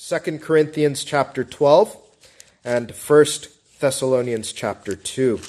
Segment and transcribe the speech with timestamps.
[0.00, 1.94] 2 Corinthians chapter 12
[2.64, 3.26] and 1
[3.80, 5.40] Thessalonians chapter 2.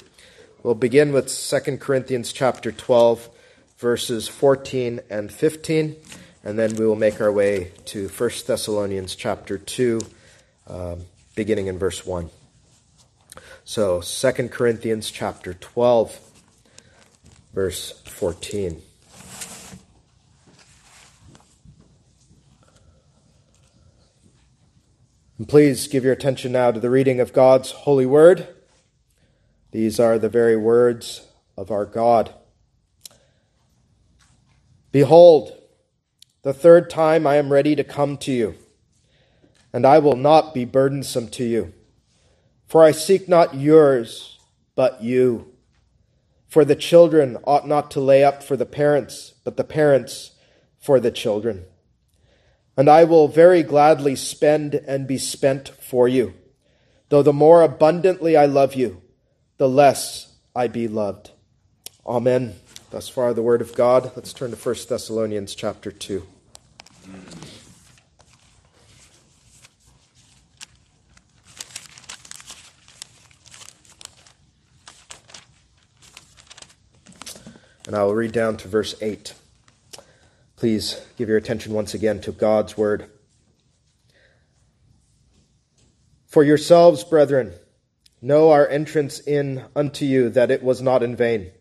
[0.63, 3.29] We'll begin with 2 Corinthians chapter 12,
[3.77, 5.95] verses 14 and 15,
[6.43, 10.01] and then we will make our way to 1 Thessalonians chapter 2,
[10.67, 11.01] um,
[11.35, 12.31] beginning in verse 1.
[13.63, 16.19] So, 2 Corinthians chapter 12,
[17.53, 18.81] verse 14.
[25.39, 28.49] And please give your attention now to the reading of God's holy word.
[29.71, 31.25] These are the very words
[31.55, 32.33] of our God.
[34.91, 35.57] Behold,
[36.41, 38.55] the third time I am ready to come to you,
[39.71, 41.73] and I will not be burdensome to you.
[42.67, 44.39] For I seek not yours,
[44.75, 45.53] but you.
[46.49, 50.31] For the children ought not to lay up for the parents, but the parents
[50.81, 51.63] for the children
[52.79, 56.33] and I will very gladly spend and be spent for you.
[57.09, 59.01] Though the more abundantly I love you,
[59.57, 61.31] the less I be loved.
[62.07, 62.55] Amen.
[62.89, 64.13] Thus far the word of God.
[64.15, 66.25] Let's turn to 1 Thessalonians chapter 2.
[77.87, 79.33] And I will read down to verse 8.
[80.59, 83.09] Please give your attention once again to God's word.
[86.25, 87.53] For yourselves, brethren,
[88.21, 91.51] know our entrance in unto you that it was not in vain.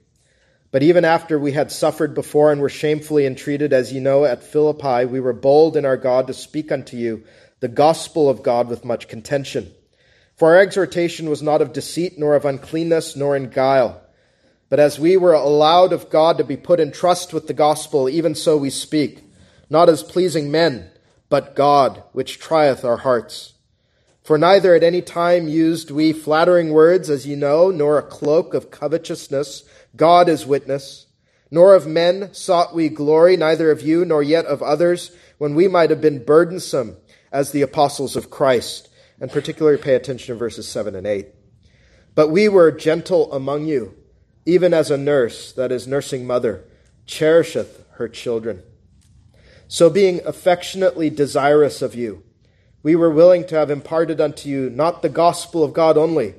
[0.72, 4.42] But even after we had suffered before and were shamefully entreated, as ye know, at
[4.42, 7.22] Philippi, we were bold in our God to speak unto you
[7.60, 9.72] the gospel of God with much contention.
[10.34, 14.02] For our exhortation was not of deceit, nor of uncleanness, nor in guile.
[14.69, 18.08] But as we were allowed of God to be put in trust with the gospel,
[18.08, 19.24] even so we speak,
[19.70, 20.91] not as pleasing men,
[21.28, 23.55] but God, which trieth our hearts.
[24.22, 28.52] For neither at any time used we flattering words, as ye know, nor a cloak
[28.52, 29.64] of covetousness,
[29.96, 31.06] God is witness.
[31.50, 35.67] Nor of men sought we glory, neither of you, nor yet of others, when we
[35.67, 36.98] might have been burdensome
[37.33, 38.90] as the apostles of Christ.
[39.18, 41.29] And particularly pay attention to verses 7 and 8.
[42.14, 43.95] But we were gentle among you
[44.48, 46.64] even as a nurse, that is, nursing mother,
[47.05, 48.63] cherisheth her children.
[49.69, 52.23] So, being affectionately desirous of you,
[52.83, 56.35] we were willing to have imparted unto you not the gospel of God only,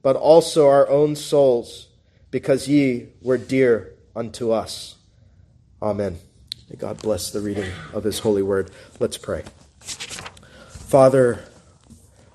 [0.00, 1.88] but also our own souls,
[2.30, 4.94] because ye were dear unto us.
[5.82, 6.20] Amen.
[6.68, 8.70] May God bless the reading of his holy word.
[9.00, 9.42] Let's pray.
[9.80, 11.44] Father,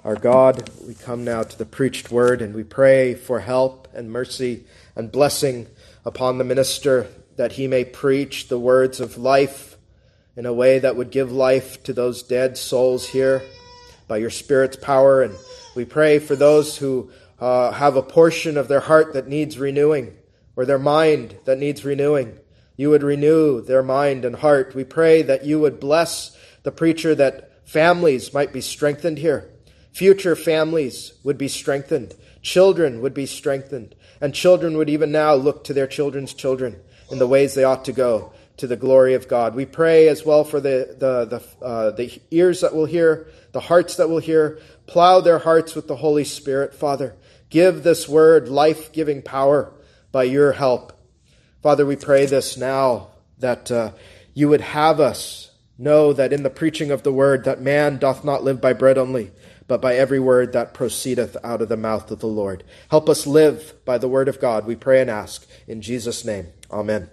[0.03, 4.11] our God, we come now to the preached word and we pray for help and
[4.11, 5.67] mercy and blessing
[6.05, 9.77] upon the minister that he may preach the words of life
[10.35, 13.41] in a way that would give life to those dead souls here
[14.07, 15.21] by your Spirit's power.
[15.21, 15.35] And
[15.75, 20.15] we pray for those who uh, have a portion of their heart that needs renewing
[20.55, 22.37] or their mind that needs renewing.
[22.77, 24.75] You would renew their mind and heart.
[24.75, 29.49] We pray that you would bless the preacher that families might be strengthened here.
[29.91, 32.15] Future families would be strengthened.
[32.41, 33.95] Children would be strengthened.
[34.21, 36.79] And children would even now look to their children's children
[37.11, 39.55] in the ways they ought to go to the glory of God.
[39.55, 43.59] We pray as well for the, the, the, uh, the ears that will hear, the
[43.59, 44.59] hearts that will hear.
[44.87, 47.15] Plow their hearts with the Holy Spirit, Father.
[47.49, 49.73] Give this word life giving power
[50.11, 50.93] by your help.
[51.61, 53.09] Father, we pray this now
[53.39, 53.91] that uh,
[54.33, 58.23] you would have us know that in the preaching of the word that man doth
[58.23, 59.31] not live by bread only,
[59.67, 62.63] but by every word that proceedeth out of the mouth of the Lord.
[62.89, 65.47] Help us live by the word of God, we pray and ask.
[65.67, 67.09] In Jesus' name, amen.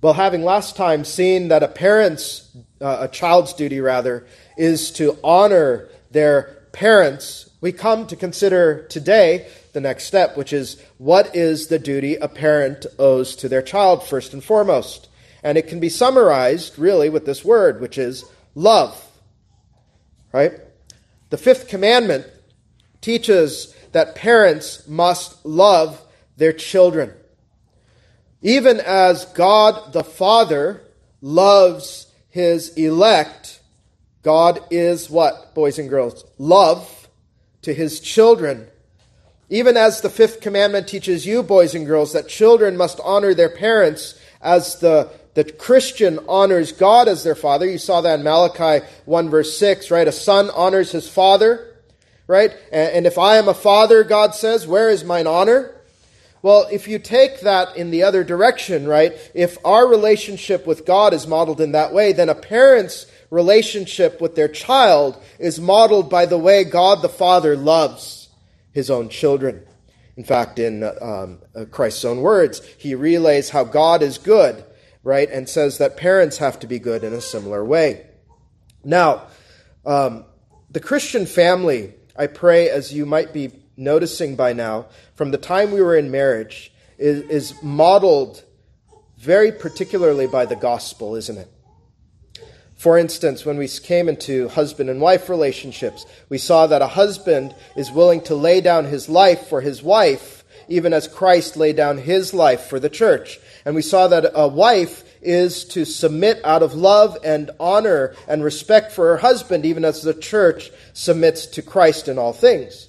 [0.00, 4.26] Well, having last time seen that a parent's, uh, a child's duty rather,
[4.56, 10.80] is to honor their parents, we come to consider today the next step, which is
[10.98, 15.08] what is the duty a parent owes to their child first and foremost.
[15.42, 18.24] And it can be summarized really with this word, which is
[18.54, 19.04] love.
[20.32, 20.52] Right?
[21.30, 22.26] The fifth commandment
[23.00, 26.00] teaches that parents must love
[26.36, 27.12] their children.
[28.42, 30.82] Even as God the Father
[31.20, 33.60] loves his elect,
[34.22, 36.24] God is what, boys and girls?
[36.38, 37.08] Love
[37.62, 38.68] to his children.
[39.50, 43.48] Even as the fifth commandment teaches you, boys and girls, that children must honor their
[43.48, 47.64] parents as the the Christian honors God as their father.
[47.64, 50.08] You saw that in Malachi 1 verse 6, right?
[50.08, 51.76] A son honors his father,
[52.26, 52.50] right?
[52.72, 55.76] And if I am a father, God says, where is mine honor?
[56.42, 59.12] Well, if you take that in the other direction, right?
[59.32, 64.34] If our relationship with God is modeled in that way, then a parent's relationship with
[64.34, 68.28] their child is modeled by the way God the Father loves
[68.72, 69.64] his own children.
[70.16, 74.64] In fact, in um, uh, Christ's own words, he relays how God is good,
[75.08, 78.06] right, and says that parents have to be good in a similar way.
[78.84, 79.26] Now,
[79.84, 80.24] um,
[80.70, 85.72] the Christian family, I pray, as you might be noticing by now, from the time
[85.72, 88.44] we were in marriage, is, is modeled
[89.16, 91.50] very particularly by the gospel, isn't it?
[92.76, 97.54] For instance, when we came into husband and wife relationships, we saw that a husband
[97.76, 101.98] is willing to lay down his life for his wife, even as Christ laid down
[101.98, 103.40] his life for the church.
[103.68, 108.42] And we saw that a wife is to submit out of love and honor and
[108.42, 112.88] respect for her husband, even as the church submits to Christ in all things.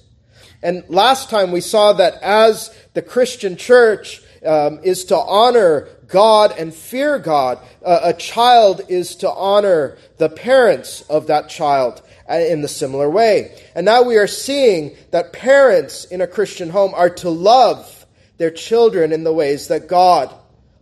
[0.62, 6.54] And last time we saw that as the Christian church um, is to honor God
[6.56, 7.58] and fear God.
[7.84, 13.10] Uh, a child is to honor the parents of that child uh, in the similar
[13.10, 13.54] way.
[13.74, 18.06] And now we are seeing that parents in a Christian home are to love
[18.38, 20.34] their children in the ways that God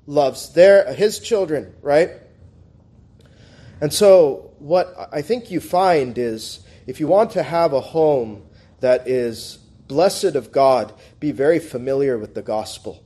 [0.08, 2.10] loves their his children, right?
[3.80, 8.42] And so what I think you find is if you want to have a home
[8.80, 13.04] that is blessed of God, be very familiar with the gospel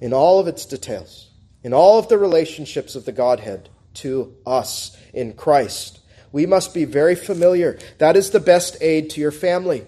[0.00, 1.30] in all of its details,
[1.64, 5.98] in all of the relationships of the Godhead to us in Christ.
[6.30, 7.76] We must be very familiar.
[7.98, 9.84] That is the best aid to your family.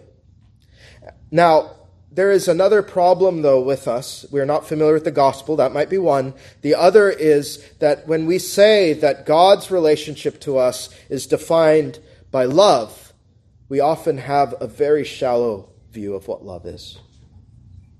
[1.30, 1.76] Now,
[2.14, 4.26] there is another problem, though, with us.
[4.30, 5.56] We're not familiar with the gospel.
[5.56, 6.34] That might be one.
[6.60, 12.00] The other is that when we say that God's relationship to us is defined
[12.30, 13.14] by love,
[13.70, 16.98] we often have a very shallow view of what love is.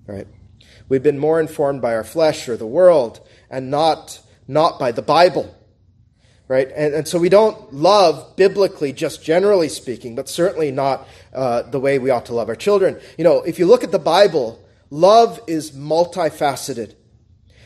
[0.07, 0.27] Right?
[0.91, 5.01] We've been more informed by our flesh or the world and not, not by the
[5.01, 5.55] Bible.
[6.53, 6.71] Right?
[6.77, 11.81] And, and so we don't love biblically, just generally speaking, but certainly not uh, the
[11.81, 13.01] way we ought to love our children.
[13.17, 16.91] You know, if you look at the Bible, love is multifaceted.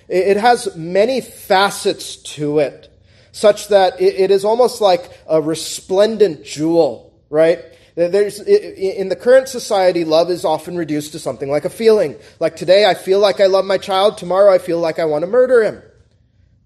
[0.06, 2.88] It, it has many facets to it,
[3.32, 7.58] such that it, it is almost like a resplendent jewel, right?
[7.96, 12.14] There's, in the current society, love is often reduced to something like a feeling.
[12.38, 14.16] Like today, I feel like I love my child.
[14.16, 15.82] Tomorrow, I feel like I want to murder him.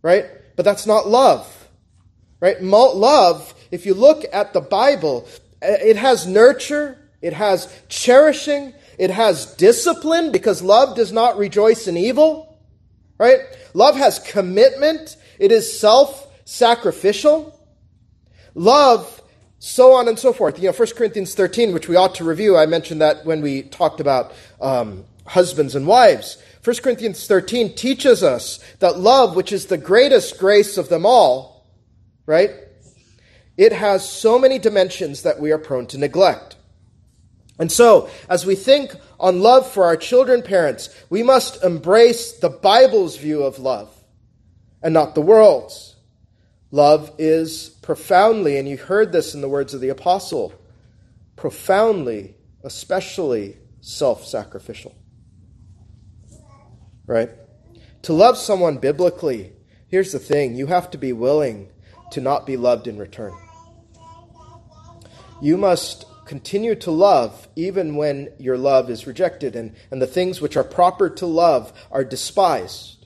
[0.03, 0.27] Right?
[0.57, 1.57] But that's not love.
[2.41, 2.63] Right?
[2.63, 5.29] Love, if you look at the Bible,
[5.61, 11.97] it has nurture, it has cherishing, it has discipline, because love does not rejoice in
[11.97, 12.59] evil.
[13.19, 13.41] Right?
[13.75, 17.57] Love has commitment, it is self sacrificial.
[18.55, 19.21] Love
[19.61, 20.59] so on and so forth.
[20.59, 23.63] You know, 1 Corinthians 13, which we ought to review, I mentioned that when we
[23.63, 26.43] talked about um, husbands and wives.
[26.65, 31.50] 1 Corinthians 13 teaches us that love, which is the greatest grace of them all,
[32.27, 32.51] right?
[33.57, 36.57] It has so many dimensions that we are prone to neglect.
[37.59, 42.49] And so, as we think on love for our children, parents, we must embrace the
[42.49, 43.95] Bible's view of love
[44.83, 45.97] and not the world's.
[46.71, 50.55] Love is profoundly, and you heard this in the words of the apostle,
[51.37, 54.95] profoundly, especially self sacrificial.
[57.07, 57.31] Right?
[58.03, 59.53] To love someone biblically,
[59.89, 61.69] here's the thing you have to be willing
[62.13, 63.33] to not be loved in return.
[65.41, 70.41] You must continue to love even when your love is rejected and, and the things
[70.41, 73.01] which are proper to love are despised.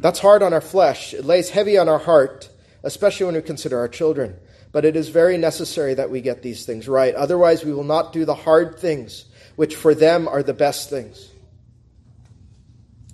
[0.00, 1.14] That's hard on our flesh.
[1.14, 2.48] It lays heavy on our heart,
[2.82, 4.36] especially when we consider our children.
[4.72, 7.14] But it is very necessary that we get these things right.
[7.14, 9.26] Otherwise, we will not do the hard things,
[9.56, 11.28] which for them are the best things.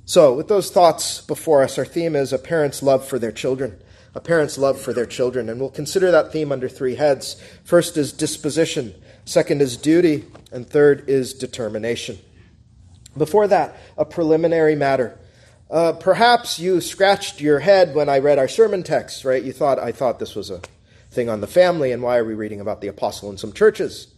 [0.04, 3.82] So, with those thoughts before us, our theme is a parent's love for their children.
[4.16, 5.50] A parent's love for their children.
[5.50, 7.36] And we'll consider that theme under three heads.
[7.64, 8.94] First is disposition,
[9.26, 12.18] second is duty, and third is determination.
[13.14, 15.18] Before that, a preliminary matter.
[15.70, 19.42] Uh, perhaps you scratched your head when I read our sermon text, right?
[19.42, 20.62] You thought, I thought this was a
[21.10, 24.08] thing on the family, and why are we reading about the apostle in some churches?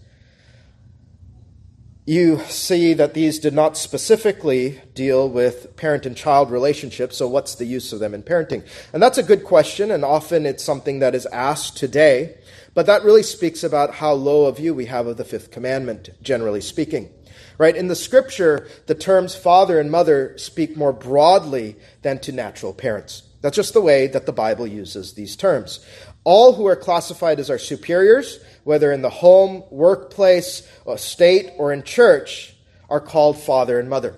[2.09, 7.57] You see that these did not specifically deal with parent and child relationships, so what's
[7.57, 8.67] the use of them in parenting?
[8.95, 12.39] And that's a good question, and often it's something that is asked today,
[12.73, 16.09] but that really speaks about how low a view we have of the fifth commandment,
[16.23, 17.11] generally speaking.
[17.59, 17.77] Right?
[17.77, 23.23] In the scripture, the terms father and mother speak more broadly than to natural parents.
[23.43, 25.85] That's just the way that the Bible uses these terms.
[26.29, 31.85] All who are classified as our superiors, whether in the home, workplace, state, or in
[31.85, 32.55] church,
[32.91, 34.15] are called father and mother.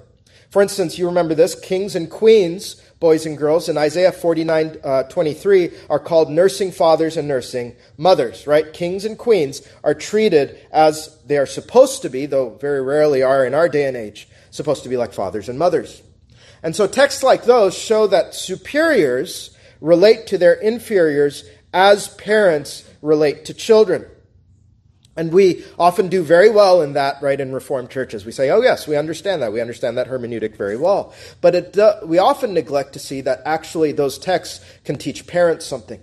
[0.48, 5.02] For instance, you remember this kings and queens boys and girls, in Isaiah 49 uh,
[5.04, 8.72] 23, are called nursing fathers and nursing mothers, right?
[8.74, 13.46] Kings and queens are treated as they are supposed to be, though very rarely are
[13.46, 16.02] in our day and age, supposed to be like fathers and mothers.
[16.62, 23.44] And so texts like those show that superiors relate to their inferiors as parents relate
[23.46, 24.06] to children.
[25.16, 28.24] And we often do very well in that, right, in Reformed churches.
[28.24, 29.52] We say, oh, yes, we understand that.
[29.52, 31.12] We understand that hermeneutic very well.
[31.40, 35.66] But it, uh, we often neglect to see that actually those texts can teach parents
[35.66, 36.00] something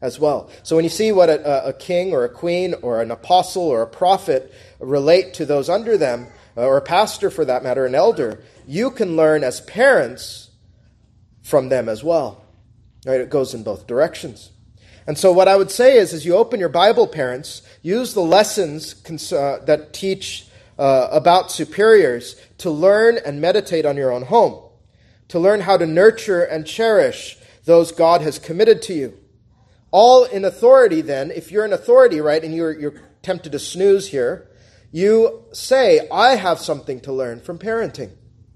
[0.00, 0.50] as well.
[0.62, 3.82] So when you see what a, a king or a queen or an apostle or
[3.82, 7.94] a prophet relate to those under them, uh, or a pastor for that matter, an
[7.94, 10.50] elder, you can learn as parents
[11.42, 12.44] from them as well.
[13.06, 13.20] Right?
[13.20, 14.50] It goes in both directions.
[15.06, 18.22] And so, what I would say is, as you open your Bible, parents, use the
[18.22, 18.94] lessons
[19.32, 20.46] uh, that teach
[20.78, 24.62] uh, about superiors to learn and meditate on your own home,
[25.28, 29.18] to learn how to nurture and cherish those God has committed to you.
[29.90, 34.08] All in authority, then, if you're in authority, right, and you're, you're tempted to snooze
[34.08, 34.48] here,
[34.90, 38.12] you say, I have something to learn from parenting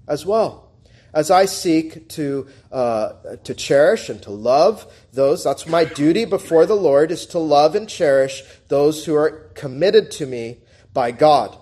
[0.07, 0.69] as well
[1.13, 5.43] as I seek to, uh, to cherish and to love those.
[5.43, 10.11] That's my duty before the Lord is to love and cherish those who are committed
[10.11, 10.57] to me
[10.93, 11.57] by God.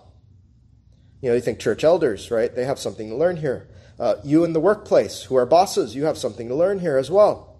[1.22, 2.54] You know, you think church elders, right?
[2.54, 3.68] They have something to learn here.
[4.00, 7.10] Uh, you in the workplace who are bosses, you have something to learn here as
[7.10, 7.58] well.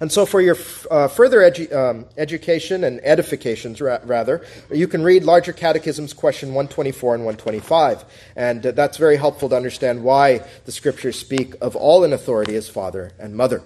[0.00, 0.56] And so, for your
[0.90, 6.50] uh, further edu- um, education and edifications, ra- rather, you can read Larger Catechisms, question
[6.50, 8.04] 124 and 125.
[8.34, 12.56] And uh, that's very helpful to understand why the scriptures speak of all in authority
[12.56, 13.62] as father and mother.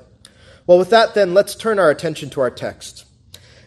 [0.66, 3.04] Well, with that, then, let's turn our attention to our text.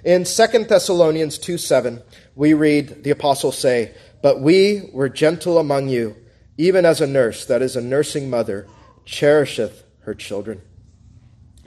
[0.03, 2.01] In 2 Thessalonians 2 7,
[2.35, 6.15] we read the apostle say, But we were gentle among you,
[6.57, 8.67] even as a nurse, that is, a nursing mother,
[9.05, 10.61] cherisheth her children.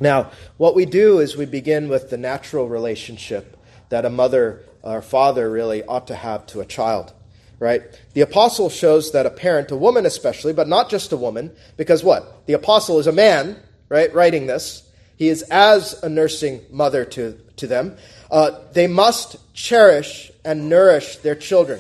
[0.00, 3.56] Now, what we do is we begin with the natural relationship
[3.90, 7.12] that a mother or father really ought to have to a child,
[7.58, 7.82] right?
[8.14, 12.02] The apostle shows that a parent, a woman especially, but not just a woman, because
[12.02, 12.46] what?
[12.46, 13.60] The apostle is a man,
[13.90, 14.89] right, writing this.
[15.20, 17.98] He is as a nursing mother to, to them.
[18.30, 21.78] Uh, they must cherish and nourish their children.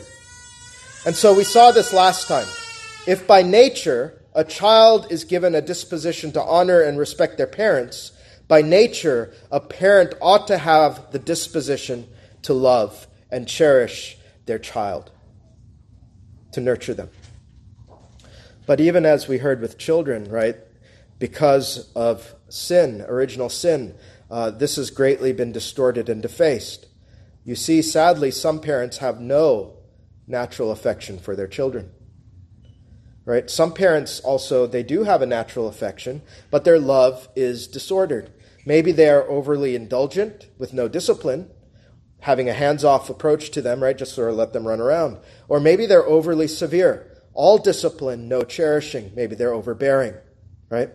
[1.06, 2.46] And so we saw this last time.
[3.06, 8.12] If by nature a child is given a disposition to honor and respect their parents,
[8.46, 12.06] by nature, a parent ought to have the disposition
[12.42, 15.12] to love and cherish their child,
[16.52, 17.08] to nurture them.
[18.66, 20.56] But even as we heard with children, right,
[21.18, 23.94] because of sin, original sin,
[24.30, 26.86] uh, this has greatly been distorted and defaced.
[27.44, 29.78] You see, sadly, some parents have no
[30.26, 31.90] natural affection for their children
[33.30, 33.48] right?
[33.48, 38.32] Some parents also they do have a natural affection but their love is disordered.
[38.66, 41.48] Maybe they are overly indulgent with no discipline
[42.20, 43.96] having a hands-off approach to them right?
[43.96, 45.18] Just sort of let them run around.
[45.48, 47.06] Or maybe they're overly severe.
[47.32, 49.12] All discipline no cherishing.
[49.14, 50.14] Maybe they're overbearing
[50.68, 50.90] right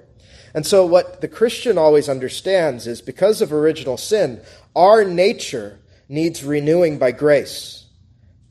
[0.56, 4.42] and so what the christian always understands is because of original sin
[4.76, 7.86] our nature needs renewing by grace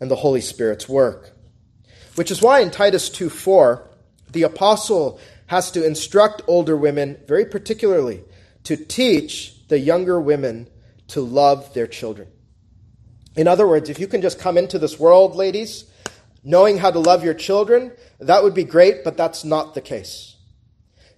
[0.00, 1.34] and the holy spirit's work
[2.14, 3.88] which is why in Titus 2 4,
[4.32, 8.22] the apostle has to instruct older women very particularly
[8.64, 10.68] to teach the younger women
[11.08, 12.28] to love their children.
[13.36, 15.84] In other words, if you can just come into this world, ladies,
[16.42, 20.33] knowing how to love your children, that would be great, but that's not the case.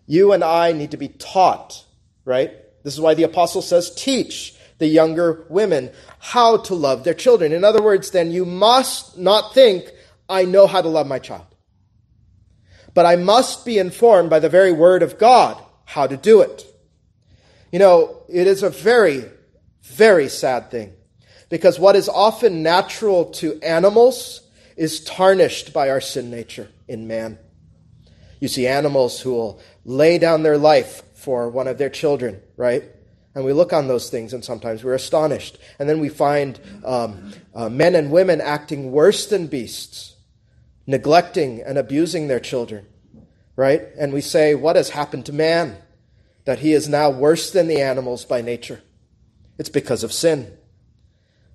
[0.07, 1.85] You and I need to be taught,
[2.25, 2.53] right?
[2.85, 7.53] This is why the apostle says, teach the younger women how to love their children.
[7.53, 9.91] In other words, then you must not think
[10.29, 11.47] I know how to love my child.
[12.95, 16.65] But I must be informed by the very word of God how to do it.
[17.73, 19.25] You know, it is a very,
[19.83, 20.93] very sad thing
[21.49, 24.43] because what is often natural to animals
[24.77, 27.39] is tarnished by our sin nature in man.
[28.41, 32.85] You see animals who will lay down their life for one of their children, right?
[33.35, 35.57] And we look on those things and sometimes we're astonished.
[35.79, 40.17] And then we find um, uh, men and women acting worse than beasts
[40.87, 42.87] neglecting and abusing their children,
[43.57, 43.83] right?
[43.99, 45.77] And we say, What has happened to man?
[46.45, 48.81] That he is now worse than the animals by nature.
[49.59, 50.57] It's because of sin.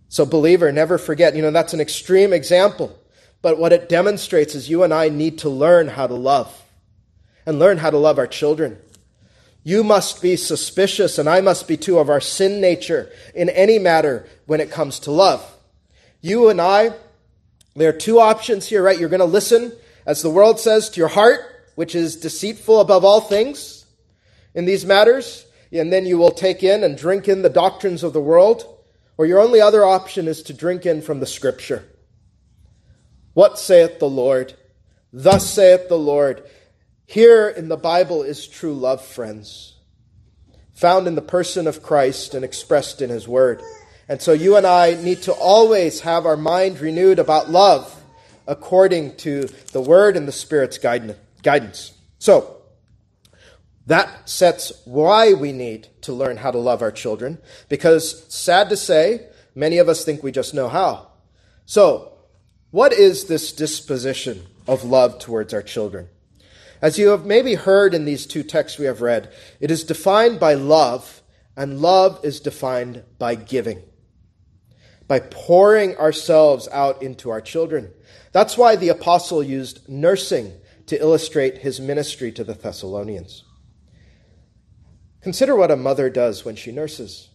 [0.09, 2.99] So, believer, never forget, you know, that's an extreme example.
[3.41, 6.61] But what it demonstrates is you and I need to learn how to love
[7.45, 8.77] and learn how to love our children.
[9.63, 13.79] You must be suspicious, and I must be too, of our sin nature in any
[13.79, 15.45] matter when it comes to love.
[16.21, 16.93] You and I
[17.75, 18.99] there are two options here, right?
[18.99, 19.71] You're going to listen,
[20.05, 21.39] as the world says, to your heart,
[21.75, 23.85] which is deceitful above all things.
[24.53, 28.13] in these matters, and then you will take in and drink in the doctrines of
[28.13, 28.65] the world,
[29.17, 31.85] or your only other option is to drink in from the Scripture.
[33.33, 34.53] What saith the Lord?
[35.13, 36.43] Thus saith the Lord.
[37.11, 39.73] Here in the Bible is true love, friends,
[40.71, 43.61] found in the person of Christ and expressed in His Word.
[44.07, 48.01] And so you and I need to always have our mind renewed about love
[48.47, 51.91] according to the Word and the Spirit's guidance.
[52.17, 52.61] So,
[53.87, 58.77] that sets why we need to learn how to love our children, because sad to
[58.77, 61.09] say, many of us think we just know how.
[61.65, 62.13] So,
[62.69, 66.07] what is this disposition of love towards our children?
[66.81, 70.39] As you have maybe heard in these two texts we have read, it is defined
[70.39, 71.21] by love,
[71.55, 73.83] and love is defined by giving,
[75.07, 77.91] by pouring ourselves out into our children.
[78.31, 80.53] That's why the apostle used nursing
[80.87, 83.43] to illustrate his ministry to the Thessalonians.
[85.21, 87.29] Consider what a mother does when she nurses.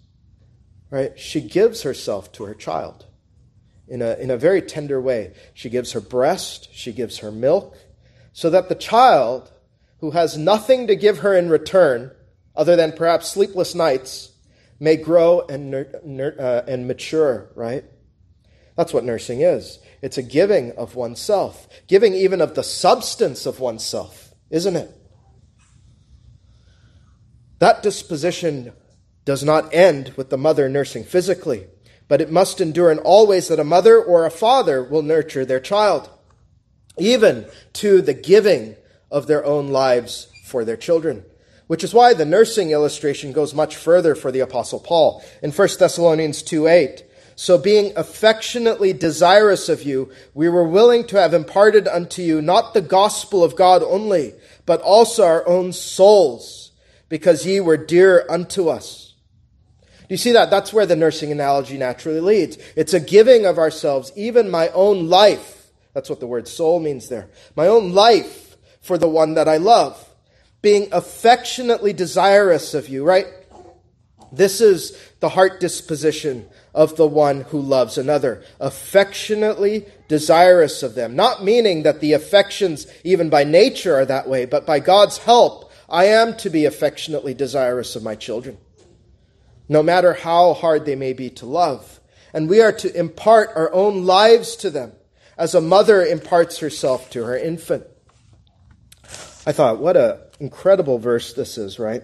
[0.90, 1.18] Right?
[1.18, 3.06] She gives herself to her child
[3.88, 5.34] in a, in a very tender way.
[5.54, 7.76] She gives her breast, she gives her milk,
[8.36, 9.50] so that the child,
[10.00, 12.10] who has nothing to give her in return,
[12.54, 14.30] other than perhaps sleepless nights,
[14.78, 17.82] may grow and, uh, and mature, right?
[18.76, 19.78] That's what nursing is.
[20.02, 24.94] It's a giving of oneself, giving even of the substance of oneself, isn't it?
[27.58, 28.74] That disposition
[29.24, 31.68] does not end with the mother nursing physically,
[32.06, 35.46] but it must endure in all ways that a mother or a father will nurture
[35.46, 36.10] their child,
[36.98, 38.76] even to the giving
[39.10, 41.24] of their own lives for their children.
[41.66, 45.24] Which is why the nursing illustration goes much further for the apostle Paul.
[45.42, 47.02] In 1 Thessalonians 2 8,
[47.38, 52.72] so, being affectionately desirous of you, we were willing to have imparted unto you not
[52.72, 54.32] the gospel of God only,
[54.64, 56.72] but also our own souls,
[57.10, 59.12] because ye were dear unto us.
[60.08, 60.48] Do you see that?
[60.48, 62.56] That's where the nursing analogy naturally leads.
[62.74, 65.55] It's a giving of ourselves, even my own life.
[65.96, 67.30] That's what the word soul means there.
[67.54, 70.10] My own life for the one that I love.
[70.60, 73.24] Being affectionately desirous of you, right?
[74.30, 81.16] This is the heart disposition of the one who loves another, affectionately desirous of them.
[81.16, 85.72] Not meaning that the affections, even by nature, are that way, but by God's help,
[85.88, 88.58] I am to be affectionately desirous of my children,
[89.66, 92.00] no matter how hard they may be to love.
[92.34, 94.92] And we are to impart our own lives to them,
[95.36, 97.84] as a mother imparts herself to her infant.
[99.46, 102.02] I thought, what an incredible verse this is, right?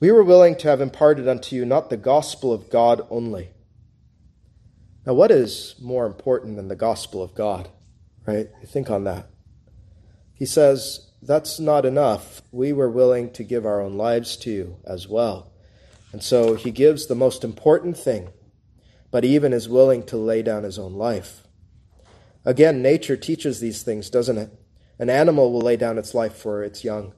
[0.00, 3.50] We were willing to have imparted unto you not the gospel of God only.
[5.06, 7.68] Now, what is more important than the gospel of God?
[8.26, 8.48] Right?
[8.66, 9.26] Think on that.
[10.34, 12.42] He says, That's not enough.
[12.52, 15.52] We were willing to give our own lives to you as well.
[16.12, 18.28] And so he gives the most important thing,
[19.10, 21.41] but even is willing to lay down his own life.
[22.44, 24.50] Again, nature teaches these things, doesn't it?
[24.98, 27.12] An animal will lay down its life for its young.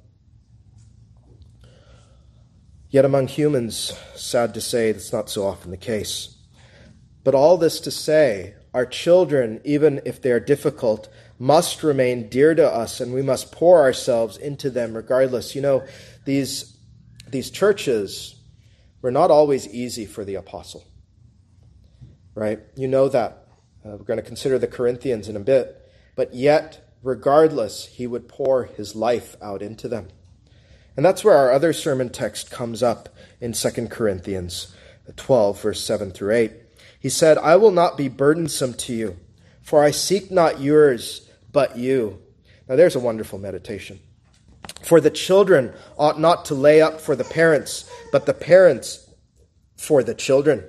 [2.91, 6.37] Yet among humans, sad to say, that's not so often the case.
[7.25, 11.09] But all this to say, our children, even if they are difficult,
[11.39, 15.55] must remain dear to us, and we must pour ourselves into them regardless.
[15.55, 15.87] You know,
[16.25, 16.77] these,
[17.29, 18.37] these churches
[19.03, 20.85] were not always easy for the apostle,
[22.35, 22.61] right?
[22.77, 23.44] You know that.
[23.85, 25.81] Uh, we're going to consider the Corinthians in a bit.
[26.17, 30.09] But yet, regardless, he would pour his life out into them.
[30.97, 34.75] And that's where our other sermon text comes up in 2 Corinthians
[35.17, 36.53] 12, verse 7 through 8.
[36.99, 39.19] He said, I will not be burdensome to you,
[39.61, 42.23] for I seek not yours, but you.
[42.69, 44.01] Now there's a wonderful meditation.
[44.83, 49.11] For the children ought not to lay up for the parents, but the parents
[49.77, 50.65] for the children.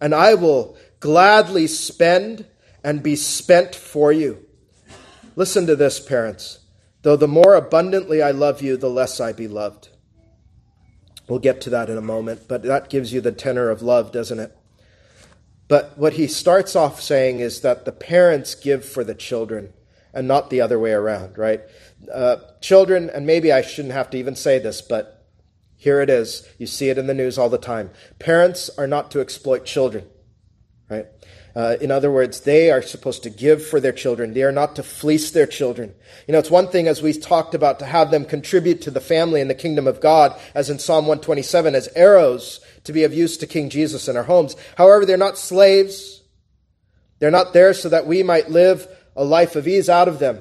[0.00, 2.46] And I will gladly spend
[2.84, 4.44] and be spent for you.
[5.36, 6.60] Listen to this, parents.
[7.02, 9.90] Though the more abundantly I love you, the less I be loved.
[11.28, 14.12] We'll get to that in a moment, but that gives you the tenor of love,
[14.12, 14.56] doesn't it?
[15.68, 19.74] But what he starts off saying is that the parents give for the children
[20.14, 21.60] and not the other way around, right?
[22.12, 25.26] Uh, children, and maybe I shouldn't have to even say this, but
[25.76, 26.48] here it is.
[26.58, 27.90] You see it in the news all the time.
[28.18, 30.06] Parents are not to exploit children,
[30.90, 31.06] right?
[31.58, 34.32] Uh, in other words, they are supposed to give for their children.
[34.32, 35.92] They are not to fleece their children.
[36.28, 39.00] You know, it's one thing, as we talked about, to have them contribute to the
[39.00, 43.12] family and the kingdom of God, as in Psalm 127, as arrows to be of
[43.12, 44.54] use to King Jesus in our homes.
[44.76, 46.22] However, they're not slaves.
[47.18, 50.38] They're not there so that we might live a life of ease out of them.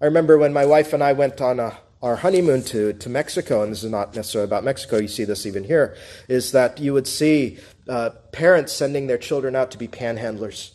[0.00, 3.62] I remember when my wife and I went on a our honeymoon to, to Mexico,
[3.62, 5.96] and this is not necessarily about Mexico, you see this even here,
[6.28, 7.58] is that you would see
[7.88, 10.72] uh, parents sending their children out to be panhandlers.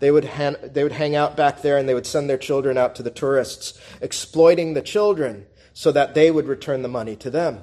[0.00, 2.76] They would, han- they would hang out back there and they would send their children
[2.76, 7.30] out to the tourists, exploiting the children so that they would return the money to
[7.30, 7.62] them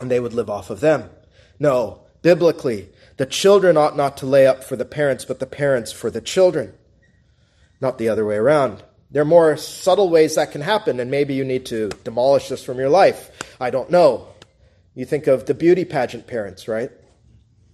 [0.00, 1.10] and they would live off of them.
[1.58, 5.92] No, biblically, the children ought not to lay up for the parents, but the parents
[5.92, 6.72] for the children,
[7.80, 8.82] not the other way around.
[9.12, 12.64] There are more subtle ways that can happen, and maybe you need to demolish this
[12.64, 13.30] from your life.
[13.60, 14.28] I don't know.
[14.94, 16.90] You think of the beauty pageant parents, right?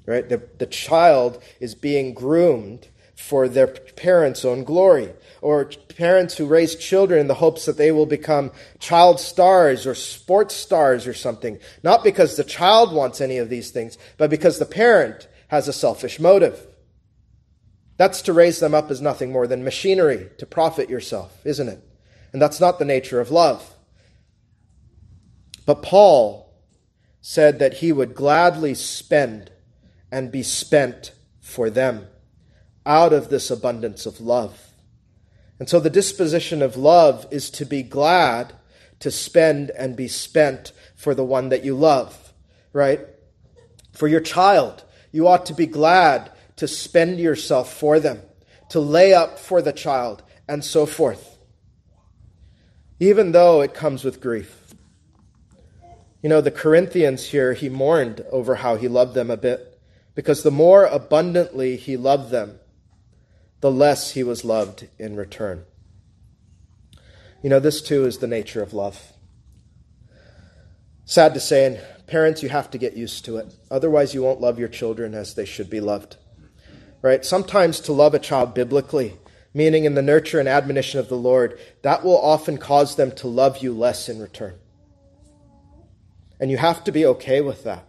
[0.05, 0.29] Right?
[0.29, 5.13] The, the child is being groomed for their parents' own glory.
[5.41, 9.95] Or parents who raise children in the hopes that they will become child stars or
[9.95, 11.59] sports stars or something.
[11.85, 15.73] Not because the child wants any of these things, but because the parent has a
[15.73, 16.67] selfish motive.
[17.99, 21.83] That's to raise them up as nothing more than machinery to profit yourself, isn't it?
[22.33, 23.75] And that's not the nature of love.
[25.67, 26.51] But Paul
[27.21, 29.51] said that he would gladly spend
[30.11, 32.07] and be spent for them
[32.87, 34.69] out of this abundance of love.
[35.59, 38.55] And so the disposition of love is to be glad
[39.01, 42.33] to spend and be spent for the one that you love,
[42.73, 43.01] right?
[43.93, 48.21] For your child, you ought to be glad to spend yourself for them,
[48.69, 51.39] to lay up for the child, and so forth.
[53.01, 54.75] Even though it comes with grief.
[56.23, 59.81] You know, the Corinthians here, he mourned over how he loved them a bit,
[60.15, 62.59] because the more abundantly he loved them,
[63.61, 65.65] the less he was loved in return.
[67.41, 69.13] You know, this too is the nature of love.
[71.05, 73.55] Sad to say, and parents, you have to get used to it.
[73.71, 76.17] Otherwise, you won't love your children as they should be loved
[77.03, 77.25] right?
[77.25, 79.19] Sometimes to love a child biblically,
[79.55, 83.29] meaning in the nurture and admonition of the Lord, that will often cause them to
[83.29, 84.55] love you less in return.
[86.41, 87.85] And you have to be okay with that,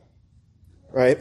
[0.91, 1.19] right?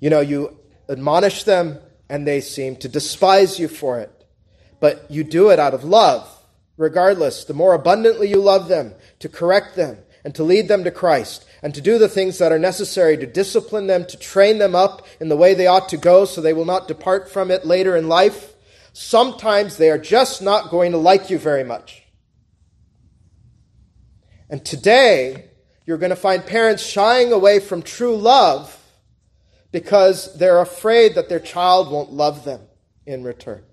[0.00, 4.10] You know, you admonish them and they seem to despise you for it,
[4.80, 6.28] but you do it out of love.
[6.76, 10.90] Regardless, the more abundantly you love them, to correct them and to lead them to
[10.90, 14.74] Christ, and to do the things that are necessary to discipline them, to train them
[14.74, 17.64] up in the way they ought to go so they will not depart from it
[17.64, 18.54] later in life,
[18.92, 22.02] sometimes they are just not going to like you very much.
[24.50, 25.50] And today,
[25.86, 28.78] you're going to find parents shying away from true love
[29.70, 32.60] because they're afraid that their child won't love them
[33.06, 33.64] in return.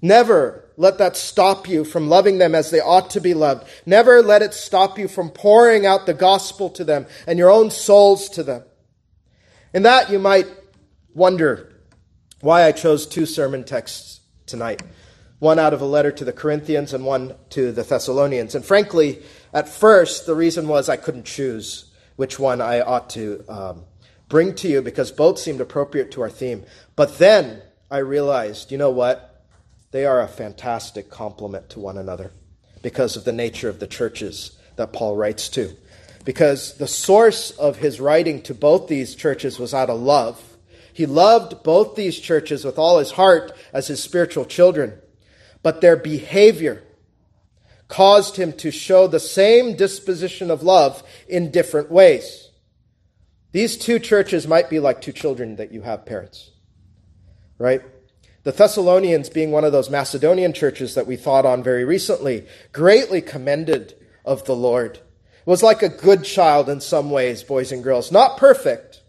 [0.00, 3.66] Never let that stop you from loving them as they ought to be loved.
[3.86, 7.70] Never let it stop you from pouring out the gospel to them and your own
[7.70, 8.62] souls to them.
[9.72, 10.46] In that, you might
[11.14, 11.72] wonder
[12.40, 14.82] why I chose two sermon texts tonight
[15.38, 18.54] one out of a letter to the Corinthians and one to the Thessalonians.
[18.54, 23.44] And frankly, at first, the reason was I couldn't choose which one I ought to
[23.48, 23.84] um,
[24.28, 26.64] bring to you because both seemed appropriate to our theme.
[26.94, 29.35] But then I realized, you know what?
[29.96, 32.30] They are a fantastic complement to one another
[32.82, 35.74] because of the nature of the churches that Paul writes to.
[36.22, 40.58] Because the source of his writing to both these churches was out of love.
[40.92, 44.92] He loved both these churches with all his heart as his spiritual children,
[45.62, 46.82] but their behavior
[47.88, 52.50] caused him to show the same disposition of love in different ways.
[53.52, 56.50] These two churches might be like two children that you have, parents,
[57.56, 57.80] right?
[58.46, 63.20] The Thessalonians, being one of those Macedonian churches that we thought on very recently, greatly
[63.20, 65.00] commended of the Lord.
[65.44, 68.12] Was like a good child in some ways, boys and girls.
[68.12, 69.02] Not perfect,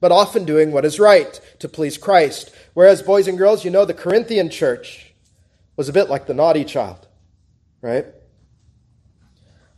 [0.00, 2.54] but often doing what is right to please Christ.
[2.74, 5.14] Whereas, boys and girls, you know, the Corinthian church
[5.76, 7.08] was a bit like the naughty child,
[7.80, 8.04] right?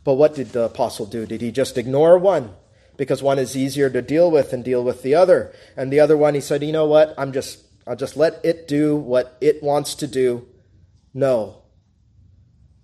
[0.03, 1.25] But what did the apostle do?
[1.25, 2.51] Did he just ignore one?
[2.97, 5.53] Because one is easier to deal with and deal with the other.
[5.77, 7.15] And the other one, he said, you know what?
[7.17, 10.47] I'm just I'll just let it do what it wants to do.
[11.13, 11.61] No.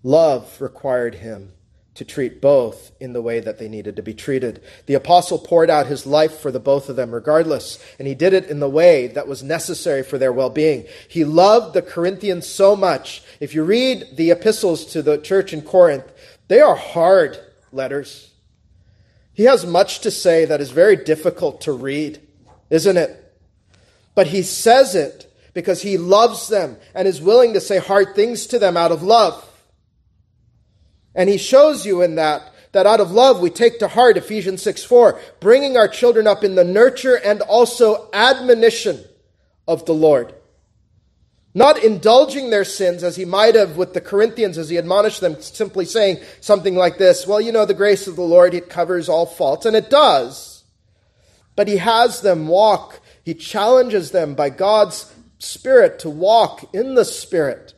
[0.02, 1.54] Love required him
[1.96, 4.64] to treat both in the way that they needed to be treated.
[4.88, 8.34] The apostle poured out his life for the both of them regardless, and he did
[8.34, 10.86] it in the way that was necessary for their well-being.
[11.08, 13.24] He loved the Corinthians so much.
[13.40, 16.12] If you read the epistles to the church in Corinth,
[16.48, 17.38] they are hard
[17.72, 18.32] letters.
[19.34, 22.20] He has much to say that is very difficult to read,
[22.70, 23.23] isn't it?
[24.16, 28.48] But he says it because he loves them and is willing to say hard things
[28.48, 29.50] to them out of love.
[31.16, 34.62] And he shows you in that that out of love we take to heart Ephesians
[34.64, 39.04] 6 4, bringing our children up in the nurture and also admonition
[39.68, 40.34] of the Lord.
[41.56, 45.40] Not indulging their sins as he might have with the Corinthians as he admonished them,
[45.40, 49.08] simply saying something like this Well, you know, the grace of the Lord, it covers
[49.08, 50.64] all faults, and it does.
[51.56, 57.06] But he has them walk, he challenges them by God's Spirit to walk in the
[57.06, 57.74] Spirit.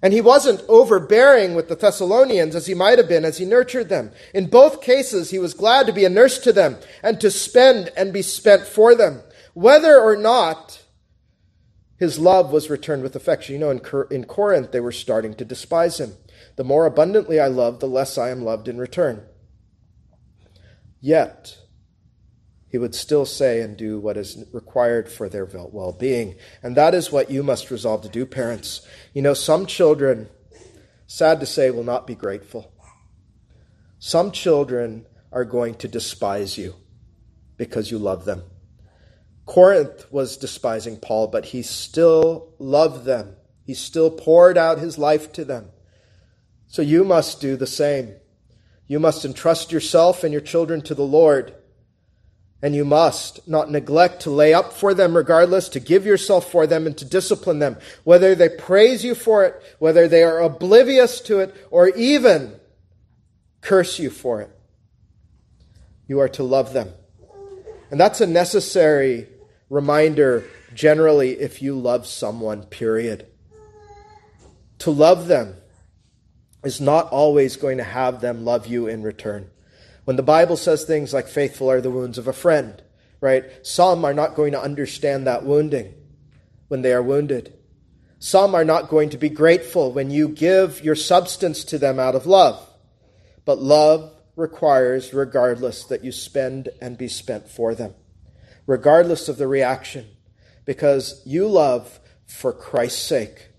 [0.00, 3.88] And he wasn't overbearing with the Thessalonians as he might have been as he nurtured
[3.88, 4.12] them.
[4.32, 7.90] In both cases, he was glad to be a nurse to them and to spend
[7.96, 9.22] and be spent for them.
[9.54, 10.84] Whether or not
[11.96, 13.54] his love was returned with affection.
[13.54, 16.14] You know, in, in Corinth, they were starting to despise him.
[16.54, 19.22] The more abundantly I love, the less I am loved in return.
[21.00, 21.58] Yet,
[22.70, 26.36] he would still say and do what is required for their well being.
[26.62, 28.86] And that is what you must resolve to do, parents.
[29.14, 30.28] You know, some children,
[31.06, 32.72] sad to say, will not be grateful.
[33.98, 36.74] Some children are going to despise you
[37.56, 38.42] because you love them.
[39.46, 43.34] Corinth was despising Paul, but he still loved them.
[43.64, 45.70] He still poured out his life to them.
[46.66, 48.14] So you must do the same.
[48.86, 51.54] You must entrust yourself and your children to the Lord.
[52.60, 56.66] And you must not neglect to lay up for them regardless, to give yourself for
[56.66, 61.20] them and to discipline them, whether they praise you for it, whether they are oblivious
[61.22, 62.58] to it, or even
[63.60, 64.50] curse you for it.
[66.08, 66.88] You are to love them.
[67.90, 69.28] And that's a necessary
[69.70, 70.44] reminder
[70.74, 73.26] generally if you love someone, period.
[74.80, 75.54] To love them
[76.64, 79.50] is not always going to have them love you in return.
[80.08, 82.82] When the Bible says things like, faithful are the wounds of a friend,
[83.20, 83.44] right?
[83.60, 85.92] Some are not going to understand that wounding
[86.68, 87.52] when they are wounded.
[88.18, 92.14] Some are not going to be grateful when you give your substance to them out
[92.14, 92.66] of love.
[93.44, 97.92] But love requires, regardless, that you spend and be spent for them,
[98.66, 100.06] regardless of the reaction,
[100.64, 103.50] because you love for Christ's sake,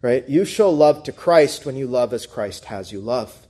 [0.00, 0.26] right?
[0.26, 3.43] You show love to Christ when you love as Christ has you love.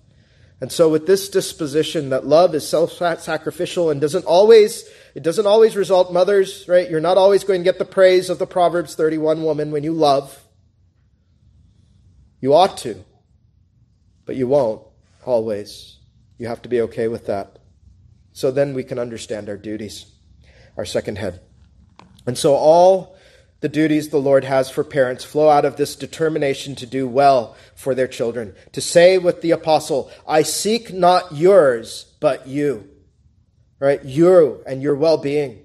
[0.60, 5.76] And so with this disposition that love is self-sacrificial and doesn't always it doesn't always
[5.76, 6.90] result mothers, right?
[6.90, 9.92] You're not always going to get the praise of the Proverbs 31 woman when you
[9.92, 10.42] love.
[12.40, 13.04] You ought to,
[14.26, 14.82] but you won't
[15.24, 15.98] always.
[16.36, 17.60] You have to be okay with that.
[18.32, 20.06] So then we can understand our duties.
[20.76, 21.40] Our second head.
[22.26, 23.13] And so all
[23.64, 27.57] the duties the Lord has for parents flow out of this determination to do well
[27.74, 28.55] for their children.
[28.72, 32.90] To say with the apostle, I seek not yours, but you.
[33.79, 34.05] Right?
[34.05, 35.64] You and your well being.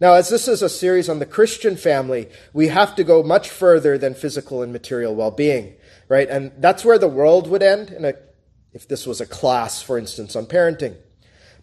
[0.00, 3.50] Now, as this is a series on the Christian family, we have to go much
[3.50, 5.74] further than physical and material well being.
[6.08, 6.28] Right?
[6.28, 8.14] And that's where the world would end a,
[8.72, 10.94] if this was a class, for instance, on parenting.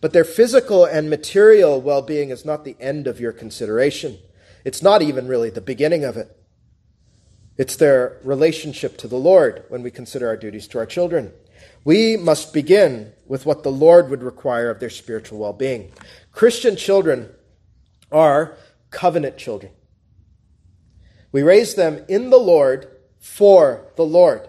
[0.02, 4.18] But their physical and material well being is not the end of your consideration.
[4.64, 6.36] It's not even really the beginning of it.
[7.58, 11.32] It's their relationship to the Lord when we consider our duties to our children.
[11.84, 15.92] We must begin with what the Lord would require of their spiritual well being.
[16.32, 17.30] Christian children
[18.12, 18.58] are
[18.90, 19.72] covenant children.
[21.32, 22.88] We raise them in the Lord
[23.20, 24.48] for the Lord.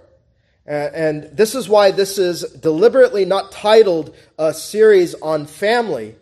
[0.65, 6.17] And this is why this is deliberately not titled a series on family,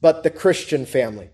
[0.00, 1.30] but the Christian family.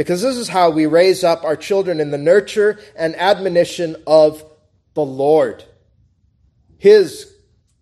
[0.00, 4.42] Because this is how we raise up our children in the nurture and admonition of
[4.94, 5.62] the Lord.
[6.78, 7.30] His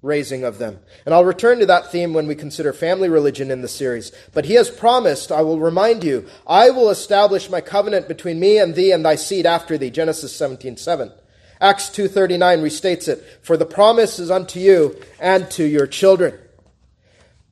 [0.02, 0.81] raising of them.
[1.07, 4.11] And I'll return to that theme when we consider family religion in the series.
[4.35, 8.59] But he has promised, I will remind you, I will establish my covenant between me
[8.59, 9.90] and thee and thy seed after thee.
[9.90, 11.12] Genesis 17, 7.
[11.61, 16.37] Acts 2.39 restates it, For the promise is unto you and to your children.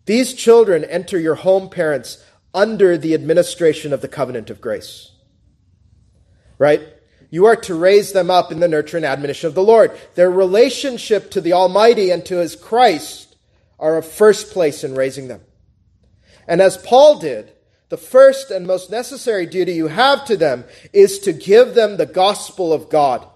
[0.06, 2.24] These children enter your home, parents,
[2.56, 5.12] under the administration of the covenant of grace.
[6.58, 6.80] Right?
[7.30, 9.96] You are to raise them up in the nurture and admonition of the Lord.
[10.14, 13.36] Their relationship to the Almighty and to His Christ
[13.78, 15.42] are of first place in raising them.
[16.48, 17.52] And as Paul did,
[17.90, 20.64] the first and most necessary duty you have to them
[20.94, 23.28] is to give them the gospel of God.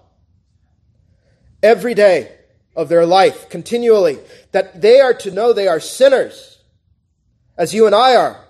[1.61, 2.31] Every day
[2.75, 4.17] of their life, continually,
[4.51, 6.57] that they are to know they are sinners,
[7.55, 8.43] as you and I are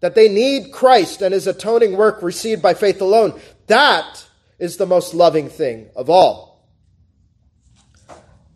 [0.00, 3.40] that they need Christ and his atoning work received by faith alone.
[3.66, 4.26] That
[4.58, 6.54] is the most loving thing of all.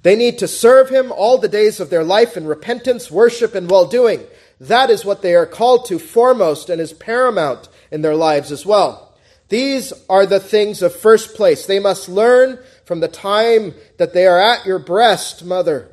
[0.03, 3.70] They need to serve him all the days of their life in repentance, worship, and
[3.70, 4.24] well doing.
[4.61, 8.64] That is what they are called to foremost and is paramount in their lives as
[8.64, 9.16] well.
[9.48, 11.66] These are the things of first place.
[11.66, 15.88] They must learn from the time that they are at your breast, mother,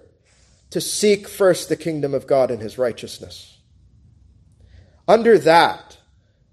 [0.72, 3.55] to seek first the kingdom of God and his righteousness.
[5.08, 5.98] Under that,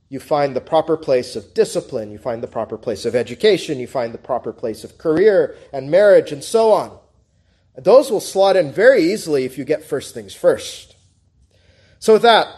[0.09, 3.87] you find the proper place of discipline, you find the proper place of education, you
[3.87, 6.99] find the proper place of career and marriage, and so on.
[7.77, 10.95] Those will slot in very easily if you get first things first.
[11.99, 12.49] So, with that,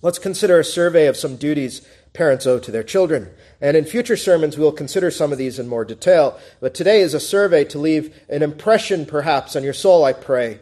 [0.00, 3.30] let's consider a survey of some duties parents owe to their children.
[3.60, 6.38] And in future sermons, we'll consider some of these in more detail.
[6.60, 10.60] But today is a survey to leave an impression, perhaps, on your soul, I pray,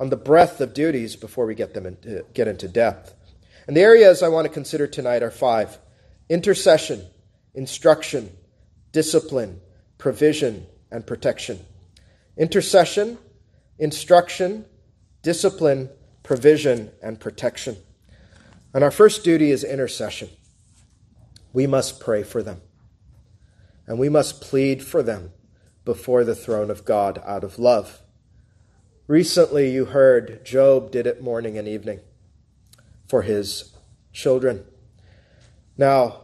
[0.00, 3.14] on the breadth of duties before we get them into, uh, get into depth.
[3.66, 5.78] And the areas I want to consider tonight are five
[6.28, 7.04] intercession,
[7.54, 8.30] instruction,
[8.92, 9.60] discipline,
[9.98, 11.60] provision, and protection.
[12.36, 13.18] Intercession,
[13.78, 14.64] instruction,
[15.22, 15.90] discipline,
[16.22, 17.76] provision, and protection.
[18.72, 20.28] And our first duty is intercession
[21.54, 22.60] we must pray for them.
[23.86, 25.30] And we must plead for them
[25.84, 28.02] before the throne of God out of love.
[29.06, 32.00] Recently, you heard Job did it morning and evening
[33.06, 33.72] for his
[34.12, 34.64] children.
[35.76, 36.20] Now,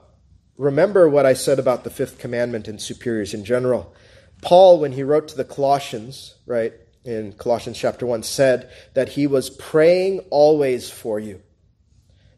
[0.56, 3.94] remember what I said about the fifth commandment and superiors in general.
[4.42, 6.72] Paul, when he wrote to the Colossians, right,
[7.04, 11.42] in Colossians chapter 1, said that he was praying always for you.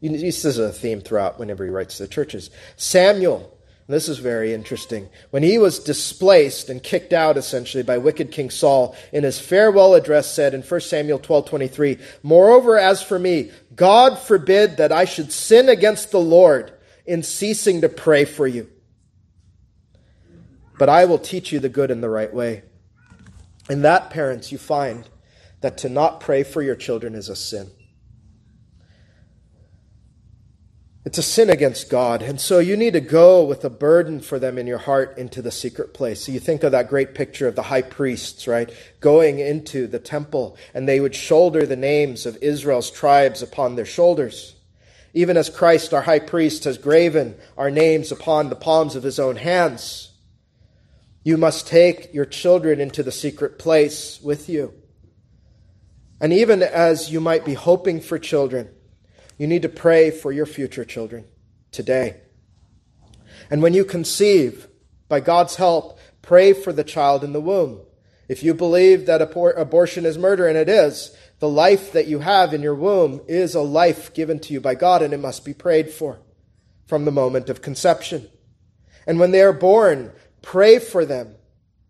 [0.01, 2.49] This is a theme throughout whenever he writes to the churches.
[2.75, 5.09] Samuel, this is very interesting.
[5.31, 9.93] When he was displaced and kicked out essentially by wicked King Saul, in his farewell
[9.95, 15.31] address said in 1 Samuel 12:23, "Moreover as for me, God forbid that I should
[15.31, 16.73] sin against the Lord
[17.05, 18.69] in ceasing to pray for you.
[20.77, 22.63] But I will teach you the good and the right way."
[23.69, 25.07] In that, parents, you find
[25.61, 27.71] that to not pray for your children is a sin.
[31.05, 32.21] It's a sin against God.
[32.21, 35.41] And so you need to go with a burden for them in your heart into
[35.41, 36.23] the secret place.
[36.23, 38.71] So you think of that great picture of the high priests, right?
[39.01, 43.85] Going into the temple and they would shoulder the names of Israel's tribes upon their
[43.85, 44.55] shoulders.
[45.13, 49.19] Even as Christ, our high priest, has graven our names upon the palms of his
[49.19, 50.11] own hands.
[51.23, 54.73] You must take your children into the secret place with you.
[56.19, 58.72] And even as you might be hoping for children,
[59.43, 61.25] you need to pray for your future children
[61.69, 62.21] today.
[63.49, 64.69] And when you conceive,
[65.09, 67.81] by God's help, pray for the child in the womb.
[68.29, 72.53] If you believe that abortion is murder, and it is, the life that you have
[72.53, 75.53] in your womb is a life given to you by God, and it must be
[75.53, 76.21] prayed for
[76.87, 78.29] from the moment of conception.
[79.05, 81.35] And when they are born, pray for them,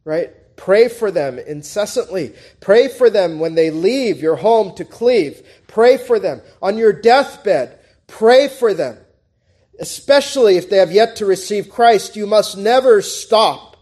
[0.05, 0.31] right?
[0.55, 2.33] Pray for them incessantly.
[2.59, 5.41] Pray for them when they leave your home to cleave.
[5.67, 6.41] Pray for them.
[6.61, 8.97] On your deathbed, pray for them.
[9.79, 13.77] Especially if they have yet to receive Christ, you must never stop,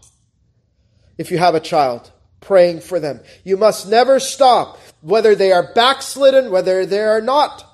[1.18, 3.20] if you have a child, praying for them.
[3.44, 7.64] You must never stop, whether they are backslidden, whether they are not.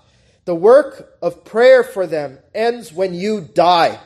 [0.44, 4.00] The work of prayer for them ends when you die.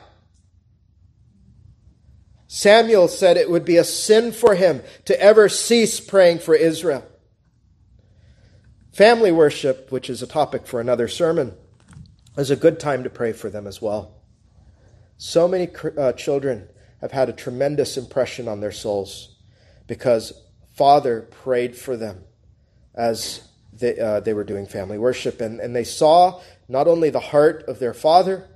[2.55, 7.03] Samuel said it would be a sin for him to ever cease praying for Israel.
[8.91, 11.55] Family worship, which is a topic for another sermon,
[12.37, 14.21] is a good time to pray for them as well.
[15.17, 16.69] So many uh, children
[17.01, 19.35] have had a tremendous impression on their souls
[19.87, 20.31] because
[20.75, 22.23] Father prayed for them
[22.93, 25.41] as they, uh, they were doing family worship.
[25.41, 28.47] And, and they saw not only the heart of their Father,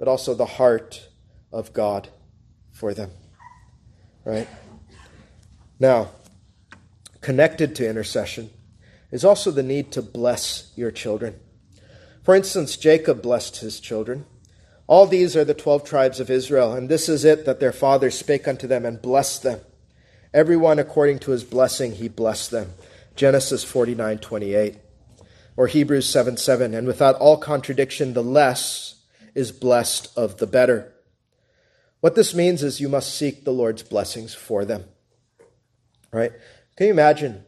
[0.00, 1.10] but also the heart
[1.52, 2.08] of God
[2.72, 3.12] for them.
[4.26, 4.48] Right?
[5.78, 6.10] Now,
[7.20, 8.50] connected to intercession
[9.12, 11.38] is also the need to bless your children.
[12.24, 14.26] For instance, Jacob blessed his children.
[14.88, 18.10] All these are the twelve tribes of Israel, and this is it that their father
[18.10, 19.60] spake unto them and blessed them.
[20.34, 22.72] Every one according to his blessing he blessed them.
[23.14, 24.76] Genesis 49 28.
[25.56, 26.74] Or Hebrews 7 7.
[26.74, 28.96] And without all contradiction, the less
[29.36, 30.92] is blessed of the better.
[32.00, 34.84] What this means is you must seek the Lord's blessings for them.
[36.12, 36.32] Right?
[36.76, 37.44] Can you imagine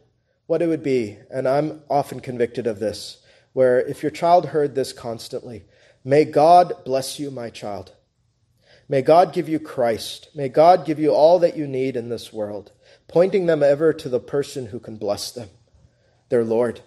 [0.47, 1.17] what it would be?
[1.29, 5.65] And I'm often convicted of this, where if your child heard this constantly,
[6.03, 7.93] may God bless you, my child.
[8.87, 10.29] May God give you Christ.
[10.33, 12.71] May God give you all that you need in this world,
[13.07, 15.49] pointing them ever to the person who can bless them,
[16.29, 16.81] their Lord.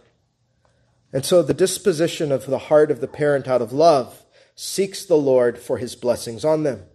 [1.13, 4.25] And so the disposition of the heart of the parent out of love
[4.57, 6.87] seeks the Lord for his blessings on them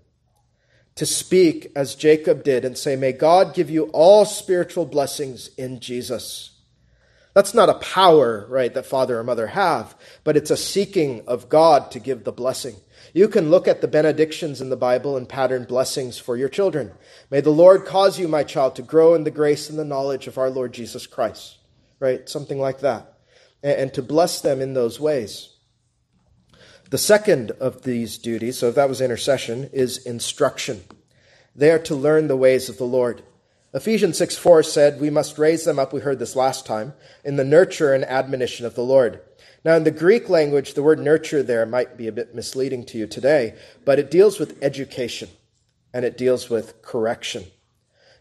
[0.98, 5.80] to speak as Jacob did and say, May God give you all spiritual blessings in
[5.80, 6.52] Jesus.
[7.34, 11.50] That's not a power, right, that father or mother have, but it's a seeking of
[11.50, 12.76] God to give the blessing.
[13.14, 16.92] You can look at the benedictions in the Bible and pattern blessings for your children.
[17.30, 20.28] May the Lord cause you, my child, to grow in the grace and the knowledge
[20.28, 21.58] of our Lord Jesus Christ,
[22.00, 22.28] right?
[22.28, 23.14] Something like that.
[23.64, 25.50] And, to bless them in those ways.
[26.90, 30.84] The second of these duties, so if that was intercession, is instruction.
[31.54, 33.24] They are to learn the ways of the Lord.
[33.74, 36.94] Ephesians 6 4 said, We must raise them up, we heard this last time,
[37.26, 39.20] in the nurture and admonition of the Lord.
[39.66, 42.98] Now, in the Greek language, the word nurture there might be a bit misleading to
[42.98, 45.28] you today, but it deals with education
[45.94, 47.44] and it deals with correction.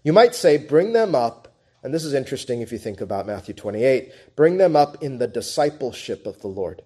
[0.02, 1.54] You might say, bring them up,
[1.84, 5.28] and this is interesting if you think about Matthew 28, bring them up in the
[5.28, 6.82] discipleship of the Lord.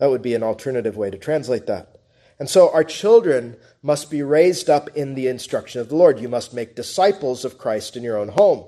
[0.00, 2.00] That would be an alternative way to translate that.
[2.38, 6.18] And so our children must be raised up in the instruction of the Lord.
[6.18, 8.64] You must make disciples of Christ in your own home.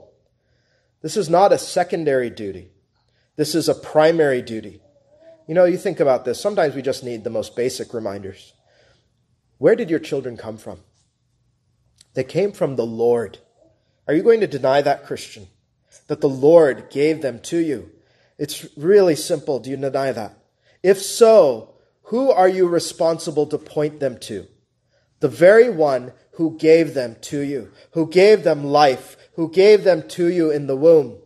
[1.01, 2.69] This is not a secondary duty.
[3.37, 4.83] This is a primary duty.
[5.49, 6.39] You know, you think about this.
[6.39, 8.53] Sometimes we just need the most basic reminders.
[9.57, 10.81] Where did your children come from?
[12.13, 13.39] They came from the Lord.
[14.07, 15.49] Are you going to deny that, Christian?
[16.09, 17.91] That the Lord gave them to you?
[18.39, 19.61] It's really simple.
[19.61, 20.37] Do you deny that?
[20.83, 21.75] If so,
[22.05, 24.47] who are you responsible to point them to?
[25.21, 30.09] The very one who gave them to you, who gave them life, who gave them
[30.09, 31.19] to you in the womb.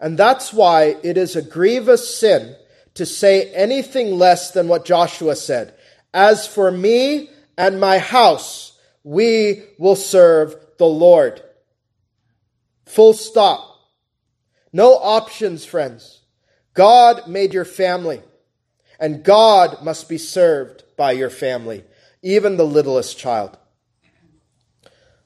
[0.00, 2.56] And that's why it is a grievous sin
[2.94, 5.74] to say anything less than what Joshua said.
[6.12, 11.42] As for me and my house, we will serve the Lord.
[12.86, 13.68] Full stop.
[14.72, 16.20] No options, friends.
[16.74, 18.22] God made your family,
[19.02, 21.82] and God must be served by your family,
[22.22, 23.58] even the littlest child.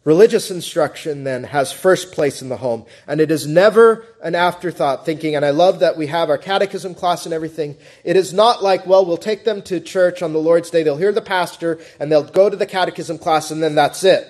[0.03, 5.05] Religious instruction then has first place in the home, and it is never an afterthought
[5.05, 7.77] thinking, and I love that we have our catechism class and everything.
[8.03, 10.97] It is not like, well, we'll take them to church on the Lord's Day, they'll
[10.97, 14.27] hear the pastor, and they'll go to the catechism class, and then that's it.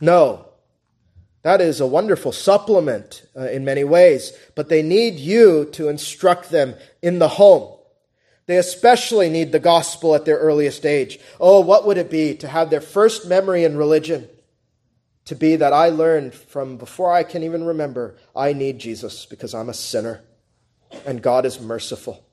[0.00, 0.48] No.
[1.42, 6.50] That is a wonderful supplement uh, in many ways, but they need you to instruct
[6.50, 7.73] them in the home.
[8.46, 11.18] They especially need the gospel at their earliest age.
[11.40, 14.28] Oh, what would it be to have their first memory in religion
[15.24, 19.54] to be that I learned from before I can even remember, I need Jesus because
[19.54, 20.22] I'm a sinner
[21.06, 22.24] and God is merciful.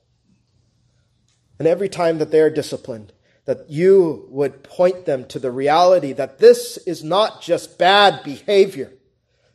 [1.58, 3.12] And every time that they are disciplined,
[3.44, 8.92] that you would point them to the reality that this is not just bad behavior,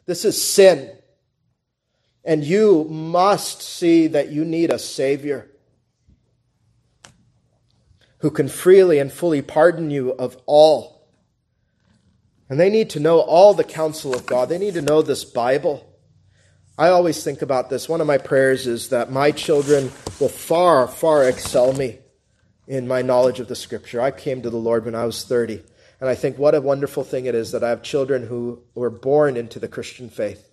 [0.05, 0.93] this is sin.
[2.24, 5.49] And you must see that you need a Savior
[8.20, 11.07] who can freely and fully pardon you of all.
[12.49, 14.49] And they need to know all the counsel of God.
[14.49, 15.86] They need to know this Bible.
[16.78, 17.89] I always think about this.
[17.89, 21.99] One of my prayers is that my children will far, far excel me
[22.68, 23.99] in my knowledge of the Scripture.
[23.99, 25.63] I came to the Lord when I was 30.
[25.99, 28.89] And I think what a wonderful thing it is that I have children who were
[28.89, 30.49] born into the Christian faith.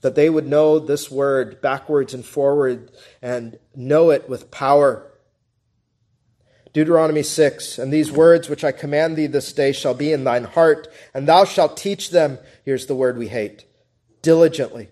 [0.00, 2.90] That they would know this word backwards and forward
[3.22, 5.10] and know it with power
[6.74, 10.42] Deuteronomy 6, and these words which I command thee this day shall be in thine
[10.42, 13.64] heart, and thou shalt teach them, here's the word we hate,
[14.22, 14.88] diligently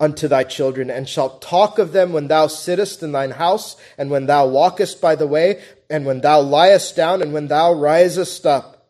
[0.00, 4.10] unto thy children, and shalt talk of them when thou sittest in thine house, and
[4.10, 8.46] when thou walkest by the way, and when thou liest down, and when thou risest
[8.46, 8.88] up.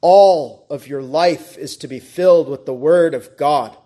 [0.00, 3.76] All of your life is to be filled with the word of God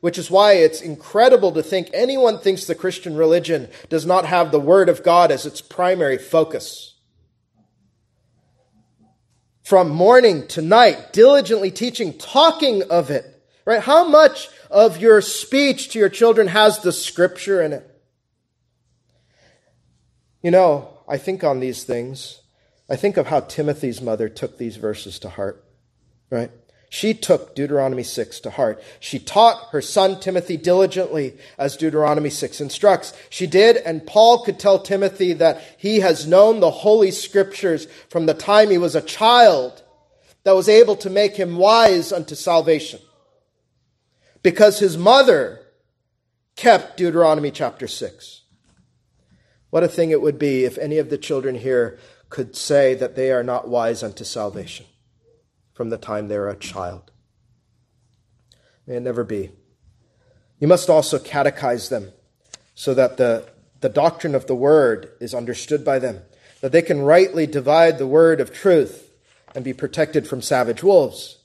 [0.00, 4.50] which is why it's incredible to think anyone thinks the Christian religion does not have
[4.50, 6.94] the Word of God as its primary focus.
[9.62, 13.82] From morning to night, diligently teaching, talking of it, right?
[13.82, 17.84] How much of your speech to your children has the scripture in it?
[20.42, 22.40] You know, I think on these things.
[22.88, 25.62] I think of how Timothy's mother took these verses to heart,
[26.30, 26.50] right?
[26.90, 28.82] She took Deuteronomy 6 to heart.
[28.98, 33.12] She taught her son Timothy diligently, as Deuteronomy 6 instructs.
[33.28, 38.24] She did, and Paul could tell Timothy that he has known the Holy Scriptures from
[38.24, 39.82] the time he was a child
[40.44, 43.00] that was able to make him wise unto salvation.
[44.42, 45.60] Because his mother
[46.56, 48.42] kept Deuteronomy chapter 6.
[49.68, 51.98] What a thing it would be if any of the children here
[52.30, 54.86] could say that they are not wise unto salvation
[55.78, 57.12] from the time they're a child.
[58.84, 59.52] May it never be.
[60.58, 62.10] You must also catechize them
[62.74, 63.48] so that the,
[63.80, 66.22] the doctrine of the word is understood by them,
[66.62, 69.08] that they can rightly divide the word of truth
[69.54, 71.38] and be protected from savage wolves.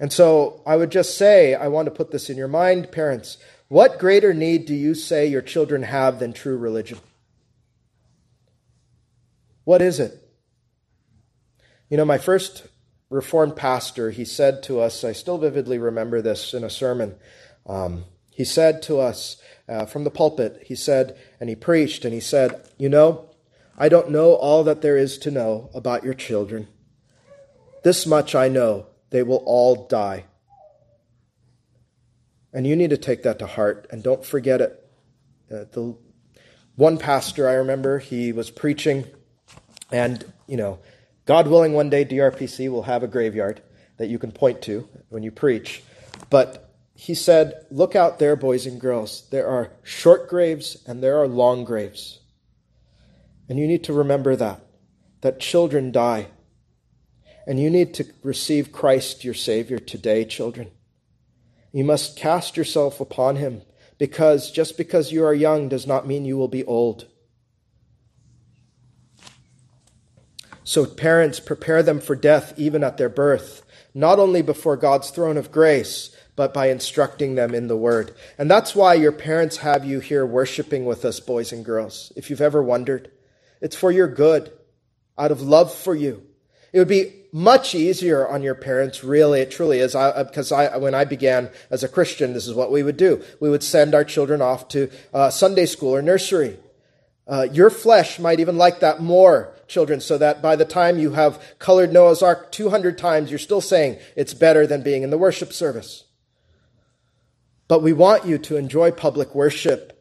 [0.00, 3.38] And so I would just say, I want to put this in your mind, parents.
[3.68, 6.98] What greater need do you say your children have than true religion?
[9.62, 10.28] What is it?
[11.88, 12.66] You know, my first
[13.10, 17.16] Reformed pastor, he said to us, I still vividly remember this in a sermon.
[17.66, 19.36] Um, He said to us
[19.68, 23.30] uh, from the pulpit, he said, and he preached, and he said, You know,
[23.76, 26.68] I don't know all that there is to know about your children.
[27.82, 30.24] This much I know they will all die.
[32.52, 34.90] And you need to take that to heart and don't forget it.
[35.50, 35.96] Uh, the
[36.76, 39.04] one pastor I remember, he was preaching,
[39.90, 40.78] and you know,
[41.28, 43.60] God willing, one day DRPC will have a graveyard
[43.98, 45.82] that you can point to when you preach.
[46.30, 49.28] But he said, Look out there, boys and girls.
[49.30, 52.20] There are short graves and there are long graves.
[53.46, 54.62] And you need to remember that,
[55.20, 56.28] that children die.
[57.46, 60.70] And you need to receive Christ, your Savior, today, children.
[61.72, 63.60] You must cast yourself upon him
[63.98, 67.06] because just because you are young does not mean you will be old.
[70.68, 73.62] So, parents, prepare them for death even at their birth,
[73.94, 78.14] not only before God's throne of grace, but by instructing them in the word.
[78.36, 82.28] And that's why your parents have you here worshiping with us, boys and girls, if
[82.28, 83.10] you've ever wondered.
[83.62, 84.52] It's for your good,
[85.16, 86.22] out of love for you.
[86.74, 89.94] It would be much easier on your parents, really, it truly is.
[89.94, 93.24] I, because I, when I began as a Christian, this is what we would do.
[93.40, 96.58] We would send our children off to uh, Sunday school or nursery.
[97.28, 101.12] Uh, your flesh might even like that more, children, so that by the time you
[101.12, 105.18] have colored Noah's Ark 200 times, you're still saying it's better than being in the
[105.18, 106.04] worship service.
[107.68, 109.98] But we want you to enjoy public worship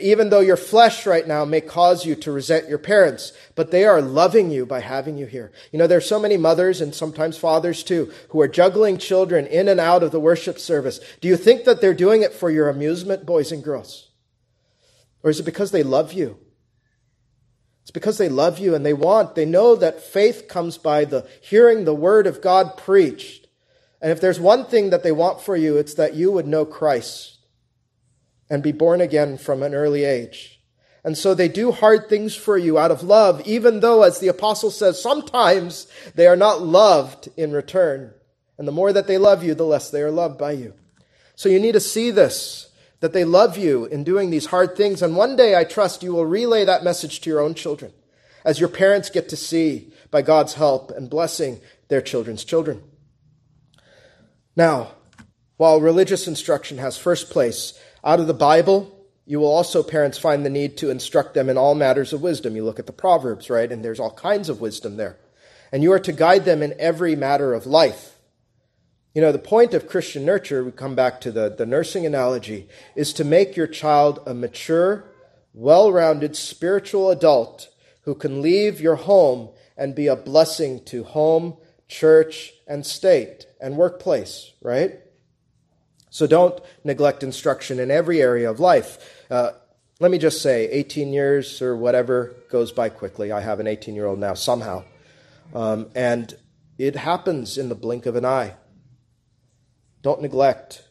[0.00, 3.84] even though your flesh right now may cause you to resent your parents, but they
[3.84, 5.52] are loving you by having you here.
[5.70, 9.46] You know, there are so many mothers and sometimes fathers too who are juggling children
[9.46, 10.98] in and out of the worship service.
[11.20, 14.10] Do you think that they're doing it for your amusement, boys and girls?
[15.22, 16.38] Or is it because they love you?
[17.86, 21.24] It's because they love you and they want, they know that faith comes by the
[21.40, 23.46] hearing the word of God preached.
[24.02, 26.64] And if there's one thing that they want for you, it's that you would know
[26.64, 27.38] Christ
[28.50, 30.60] and be born again from an early age.
[31.04, 34.26] And so they do hard things for you out of love, even though, as the
[34.26, 38.12] apostle says, sometimes they are not loved in return.
[38.58, 40.74] And the more that they love you, the less they are loved by you.
[41.36, 42.68] So you need to see this,
[43.00, 45.02] that they love you in doing these hard things.
[45.02, 47.92] And one day I trust you will relay that message to your own children
[48.44, 52.82] as your parents get to see by God's help and blessing their children's children.
[54.54, 54.92] Now,
[55.56, 58.92] while religious instruction has first place, out of the Bible,
[59.26, 62.54] you will also, parents, find the need to instruct them in all matters of wisdom.
[62.54, 63.70] You look at the Proverbs, right?
[63.70, 65.18] And there's all kinds of wisdom there.
[65.72, 68.15] And you are to guide them in every matter of life.
[69.16, 72.68] You know, the point of Christian nurture, we come back to the, the nursing analogy,
[72.94, 75.06] is to make your child a mature,
[75.54, 77.70] well rounded spiritual adult
[78.02, 81.56] who can leave your home and be a blessing to home,
[81.88, 85.00] church, and state and workplace, right?
[86.10, 89.24] So don't neglect instruction in every area of life.
[89.30, 89.52] Uh,
[89.98, 93.32] let me just say, 18 years or whatever goes by quickly.
[93.32, 94.84] I have an 18 year old now, somehow.
[95.54, 96.36] Um, and
[96.76, 98.56] it happens in the blink of an eye.
[100.06, 100.84] Don't neglect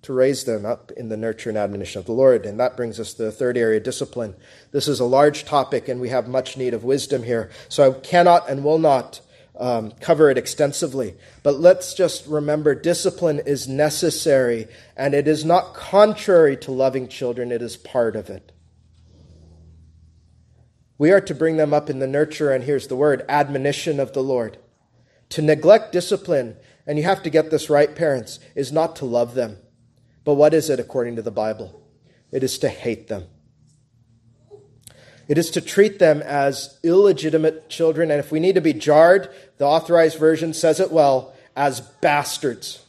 [0.00, 2.46] to raise them up in the nurture and admonition of the Lord.
[2.46, 4.34] And that brings us to the third area, discipline.
[4.72, 7.50] This is a large topic, and we have much need of wisdom here.
[7.68, 9.20] So I cannot and will not
[9.58, 11.16] um, cover it extensively.
[11.42, 17.52] But let's just remember discipline is necessary and it is not contrary to loving children,
[17.52, 18.52] it is part of it.
[20.96, 24.14] We are to bring them up in the nurture, and here's the word admonition of
[24.14, 24.56] the Lord.
[25.28, 26.56] To neglect discipline,
[26.86, 29.58] and you have to get this right, parents, is not to love them.
[30.24, 31.82] But what is it according to the Bible?
[32.30, 33.26] It is to hate them.
[35.28, 39.28] It is to treat them as illegitimate children, and if we need to be jarred,
[39.58, 42.84] the authorized version says it well, as bastards.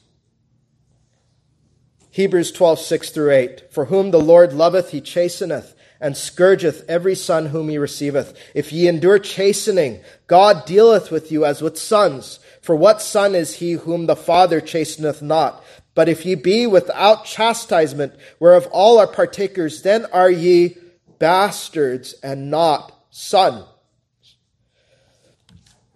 [2.12, 3.72] Hebrews 12, 6 through 8.
[3.72, 8.38] For whom the Lord loveth, he chasteneth, and scourgeth every son whom he receiveth.
[8.54, 12.40] If ye endure chastening, God dealeth with you as with sons.
[12.68, 15.64] For what son is he whom the Father chasteneth not?
[15.96, 20.76] But if ye be without chastisement, whereof all are partakers, then are ye
[21.18, 23.64] bastards and not sons.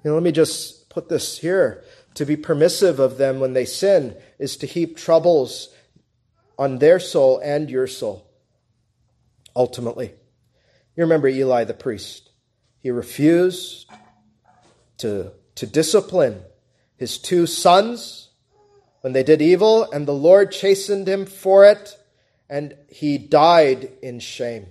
[0.06, 1.84] Know, let me just put this here.
[2.14, 5.76] To be permissive of them when they sin is to heap troubles
[6.58, 8.26] on their soul and your soul,
[9.58, 10.14] ultimately.
[10.96, 12.30] You remember Eli the priest.
[12.80, 13.90] He refused
[15.00, 16.44] to, to discipline
[17.02, 18.30] his two sons
[19.02, 21.98] when they did evil, and the Lord chastened him for it,
[22.48, 24.68] and he died in shame.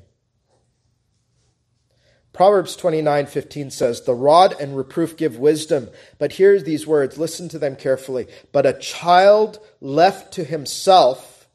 [2.32, 7.58] Proverbs 29:15 says, "The rod and reproof give wisdom." But here's these words, listen to
[7.58, 8.28] them carefully.
[8.52, 11.48] But a child left to himself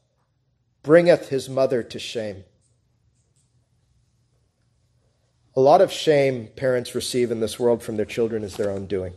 [0.82, 2.44] bringeth his mother to shame.
[5.56, 8.84] A lot of shame parents receive in this world from their children is their own
[8.84, 9.14] doing.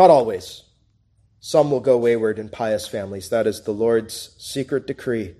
[0.00, 0.62] Not always.
[1.40, 3.28] Some will go wayward in pious families.
[3.28, 5.34] That is the Lord's secret decree.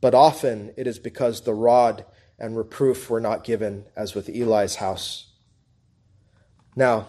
[0.00, 2.06] But often it is because the rod
[2.38, 5.26] and reproof were not given, as with Eli's house.
[6.74, 7.08] Now,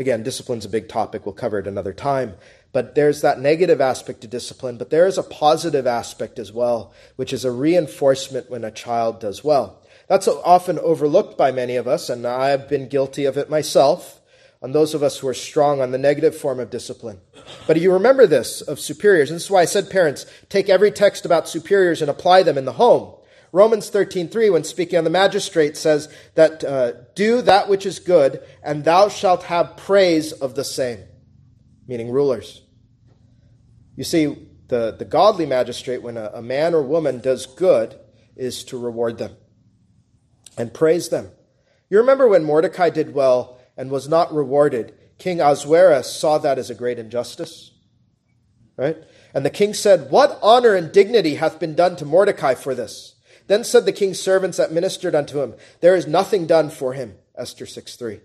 [0.00, 1.24] again, discipline's a big topic.
[1.24, 2.34] We'll cover it another time.
[2.72, 6.92] But there's that negative aspect to discipline, but there is a positive aspect as well,
[7.14, 9.80] which is a reinforcement when a child does well.
[10.08, 14.18] That's often overlooked by many of us, and I've been guilty of it myself,
[14.62, 17.20] on those of us who are strong on the negative form of discipline.
[17.66, 20.92] But you remember this of superiors, and this is why I said, parents, take every
[20.92, 23.14] text about superiors and apply them in the home.
[23.52, 28.42] Romans 13:3 when speaking on the magistrate says that uh, do that which is good
[28.62, 31.00] and thou shalt have praise of the same
[31.86, 32.62] meaning rulers
[33.94, 37.94] you see the, the godly magistrate when a, a man or woman does good
[38.36, 39.36] is to reward them
[40.56, 41.30] and praise them
[41.90, 46.70] you remember when Mordecai did well and was not rewarded King Ahasuerus saw that as
[46.70, 47.72] a great injustice
[48.76, 48.96] right
[49.34, 53.14] and the king said what honor and dignity hath been done to Mordecai for this
[53.46, 57.16] then said the king's servants that ministered unto him, There is nothing done for him.
[57.36, 58.20] Esther 6 3.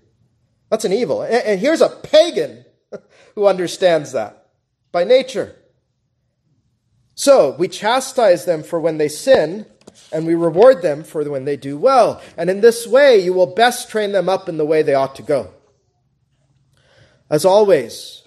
[0.69, 1.21] That's an evil.
[1.21, 2.65] And here's a pagan
[3.35, 4.49] who understands that
[4.91, 5.55] by nature.
[7.15, 9.65] So we chastise them for when they sin,
[10.11, 12.21] and we reward them for when they do well.
[12.37, 15.15] And in this way, you will best train them up in the way they ought
[15.15, 15.51] to go.
[17.29, 18.23] As always,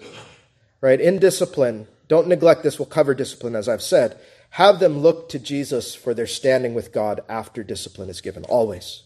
[0.79, 2.77] right, in discipline, don't neglect this.
[2.77, 4.19] We'll cover discipline, as I've said.
[4.51, 9.03] Have them look to Jesus for their standing with God after discipline is given, always.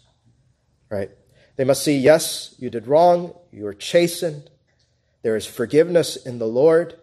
[0.89, 1.11] Right?
[1.55, 4.49] They must see, yes, you did wrong, you are chastened,
[5.21, 6.99] there is forgiveness in the Lord.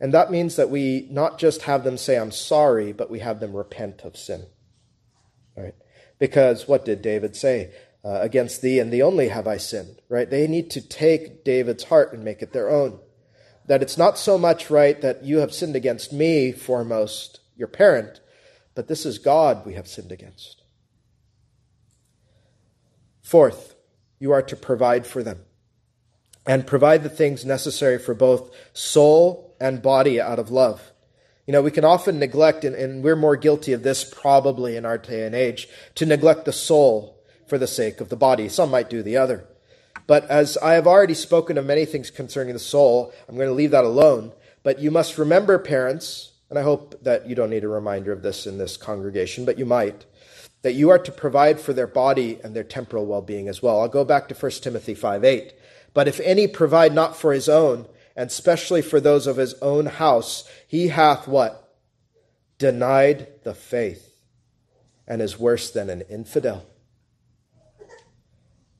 [0.00, 3.40] And that means that we not just have them say, I'm sorry, but we have
[3.40, 4.46] them repent of sin.
[5.56, 5.74] Right?
[6.18, 7.72] Because what did David say?
[8.04, 10.00] Uh, against thee and thee only have I sinned.
[10.08, 10.28] Right?
[10.28, 13.00] They need to take David's heart and make it their own
[13.66, 18.20] that it's not so much right that you have sinned against me, foremost, your parent,
[18.74, 20.62] but this is God we have sinned against.
[23.22, 23.74] Fourth,
[24.18, 25.40] you are to provide for them
[26.46, 30.92] and provide the things necessary for both soul and body out of love.
[31.46, 34.84] You know, we can often neglect, and, and, we're more guilty of this probably in
[34.84, 38.48] our day and age, to neglect the soul for the sake of the body.
[38.48, 39.46] Some might do the other.
[40.08, 43.54] But as I have already spoken of many things concerning the soul, I'm going to
[43.54, 44.32] leave that alone.
[44.64, 48.22] But you must remember, parents, and I hope that you don't need a reminder of
[48.22, 50.04] this in this congregation, but you might,
[50.62, 53.80] that you are to provide for their body and their temporal well being as well.
[53.80, 55.52] I'll go back to 1 Timothy 5 8.
[55.94, 57.86] But if any provide not for his own,
[58.16, 61.74] and especially for those of his own house, he hath what?
[62.58, 64.22] Denied the faith,
[65.06, 66.66] and is worse than an infidel.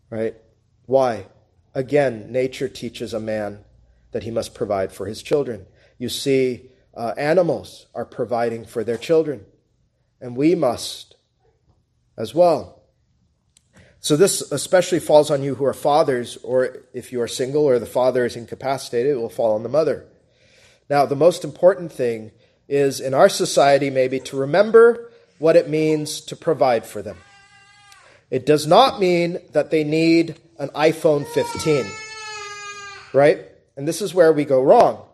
[0.08, 0.34] Right?
[0.86, 1.26] Why?
[1.74, 3.64] Again, nature teaches a man
[4.12, 5.66] that he must provide for his children.
[5.98, 9.44] You see, uh, animals are providing for their children,
[10.20, 11.16] and we must
[12.16, 12.75] as well.
[14.06, 17.80] So, this especially falls on you who are fathers, or if you are single or
[17.80, 20.06] the father is incapacitated, it will fall on the mother.
[20.88, 22.30] Now, the most important thing
[22.68, 27.16] is in our society, maybe, to remember what it means to provide for them.
[28.30, 31.84] It does not mean that they need an iPhone 15,
[33.12, 33.44] right?
[33.76, 35.04] And this is where we go wrong.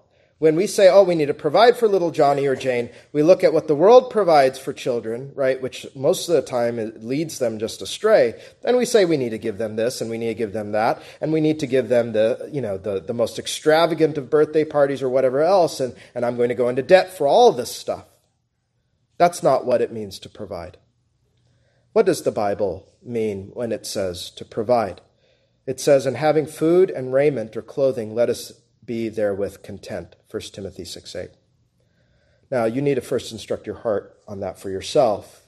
[0.43, 3.45] When we say, oh, we need to provide for little Johnny or Jane, we look
[3.45, 7.61] at what the world provides for children, right, which most of the time leads them
[7.61, 8.34] just astray.
[8.62, 10.72] Then we say we need to give them this and we need to give them
[10.72, 14.30] that and we need to give them the, you know, the, the most extravagant of
[14.30, 17.53] birthday parties or whatever else and, and I'm going to go into debt for all
[17.53, 18.07] this stuff.
[19.18, 20.76] That's not what it means to provide.
[21.93, 25.03] What does the Bible mean when it says to provide?
[25.68, 28.53] It says, And having food and raiment or clothing, let us
[28.85, 30.16] be therewith content.
[30.30, 31.30] 1 Timothy 6 8.
[32.51, 35.47] Now, you need to first instruct your heart on that for yourself,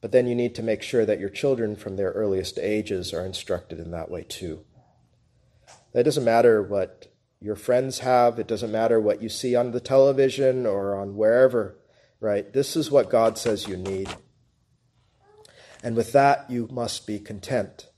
[0.00, 3.24] but then you need to make sure that your children from their earliest ages are
[3.24, 4.64] instructed in that way too.
[5.92, 7.10] That doesn't matter what
[7.40, 11.78] your friends have, it doesn't matter what you see on the television or on wherever,
[12.20, 12.52] right?
[12.52, 14.08] This is what God says you need.
[15.82, 17.88] And with that, you must be content.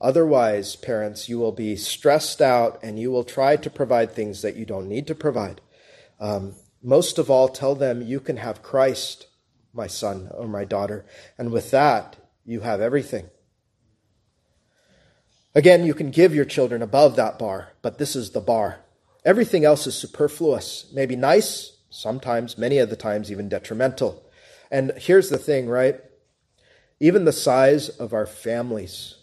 [0.00, 4.56] Otherwise, parents, you will be stressed out and you will try to provide things that
[4.56, 5.60] you don't need to provide.
[6.20, 9.26] Um, most of all, tell them you can have Christ,
[9.72, 11.04] my son or my daughter,
[11.36, 13.28] and with that, you have everything.
[15.54, 18.80] Again, you can give your children above that bar, but this is the bar.
[19.24, 20.86] Everything else is superfluous.
[20.94, 24.24] Maybe nice, sometimes, many of the times, even detrimental.
[24.70, 26.00] And here's the thing, right?
[27.00, 29.17] Even the size of our families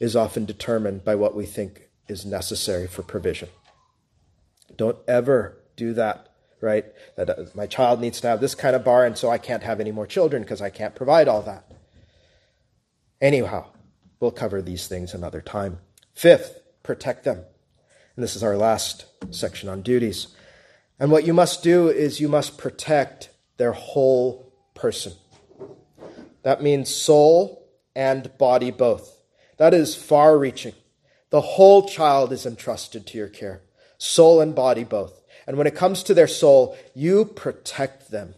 [0.00, 3.48] is often determined by what we think is necessary for provision.
[4.76, 6.28] Don't ever do that,
[6.60, 6.86] right?
[7.16, 9.62] That uh, my child needs to have this kind of bar, and so I can't
[9.62, 11.70] have any more children because I can't provide all that.
[13.20, 13.66] Anyhow,
[14.20, 15.78] we'll cover these things another time.
[16.14, 17.44] Fifth, protect them.
[18.16, 20.28] And this is our last section on duties.
[20.98, 25.12] And what you must do is you must protect their whole person.
[26.42, 29.17] That means soul and body both.
[29.58, 30.74] That is far reaching.
[31.30, 33.60] The whole child is entrusted to your care,
[33.98, 35.20] soul and body both.
[35.46, 38.34] And when it comes to their soul, you protect them,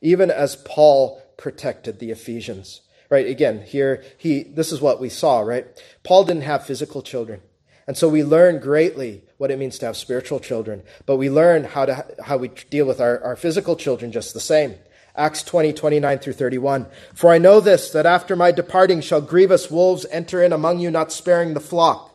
[0.00, 2.82] even as Paul protected the Ephesians.
[3.10, 3.26] Right?
[3.26, 5.66] Again, here he this is what we saw, right?
[6.02, 7.42] Paul didn't have physical children.
[7.86, 11.64] And so we learn greatly what it means to have spiritual children, but we learn
[11.64, 14.74] how to how we deal with our, our physical children just the same.
[15.16, 16.86] Acts 20, 29 through 31.
[17.14, 20.90] For I know this, that after my departing shall grievous wolves enter in among you,
[20.90, 22.10] not sparing the flock.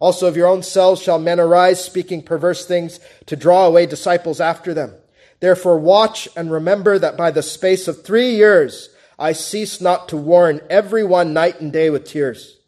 [0.00, 4.40] Also of your own selves shall men arise, speaking perverse things, to draw away disciples
[4.40, 4.94] after them.
[5.38, 10.16] Therefore watch and remember that by the space of three years I cease not to
[10.16, 12.58] warn every one night and day with tears.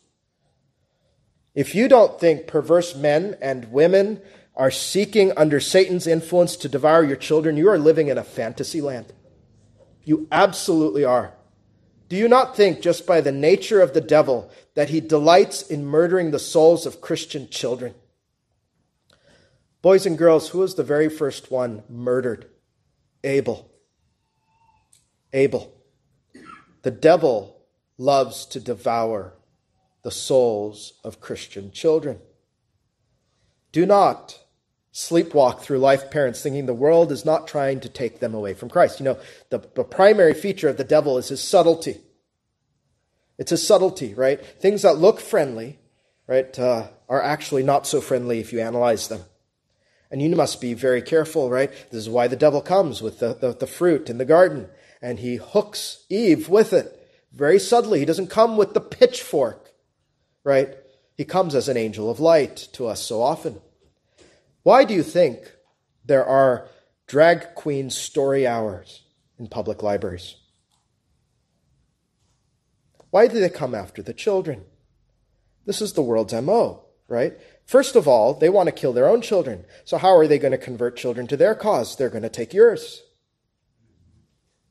[1.55, 4.21] If you don't think perverse men and women
[4.55, 8.81] are seeking under Satan's influence to devour your children, you are living in a fantasy
[8.81, 9.13] land.
[10.05, 11.35] You absolutely are.
[12.09, 15.87] Do you not think, just by the nature of the devil, that he delights in
[15.87, 17.95] murdering the souls of Christian children?
[19.83, 22.47] Boys and girls, who was the very first one murdered?
[23.23, 23.71] Abel.
[25.33, 25.75] Abel.
[26.83, 27.63] The devil
[27.97, 29.35] loves to devour
[30.03, 32.19] the souls of Christian children.
[33.73, 34.44] Do not
[34.95, 38.71] sleepwalk through life, parents, thinking the world is not trying to take them away from
[38.71, 39.01] Christ.
[39.01, 39.19] You know,
[39.51, 41.99] the, the primary feature of the devil is his subtlety.
[43.37, 44.41] It's his subtlety, right?
[44.41, 45.81] Things that look friendly,
[46.29, 49.23] right, uh, are actually not so friendly if you analyze them.
[50.13, 51.73] And you must be very careful, right?
[51.91, 54.69] This is why the devil comes with the, the, the fruit in the garden,
[55.03, 57.99] and he hooks Eve with it very subtly.
[57.99, 59.73] He doesn't come with the pitchfork,
[60.45, 60.77] right?
[61.17, 63.61] He comes as an angel of light to us so often.
[64.65, 65.55] Why do you think
[66.07, 66.69] there are
[67.07, 69.03] drag queen story hours
[69.39, 70.37] in public libraries?
[73.11, 74.65] Why do they come after the children?
[75.67, 77.35] This is the world's MO, right?
[77.67, 79.67] First of all, they want to kill their own children.
[79.85, 81.95] So, how are they going to convert children to their cause?
[81.95, 83.03] They're going to take yours.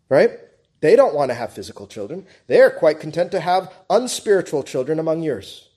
[0.09, 0.31] Right?
[0.81, 2.25] They don't want to have physical children.
[2.47, 5.69] They are quite content to have unspiritual children among yours.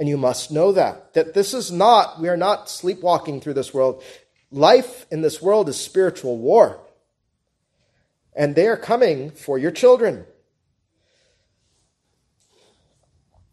[0.00, 1.12] And you must know that.
[1.12, 4.02] That this is not, we are not sleepwalking through this world.
[4.50, 6.80] Life in this world is spiritual war.
[8.34, 10.24] And they are coming for your children.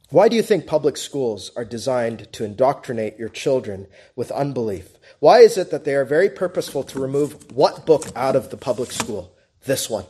[0.10, 4.88] Why do you think public schools are designed to indoctrinate your children with unbelief?
[5.20, 8.58] Why is it that they are very purposeful to remove what book out of the
[8.58, 9.36] public school?
[9.66, 10.06] This one.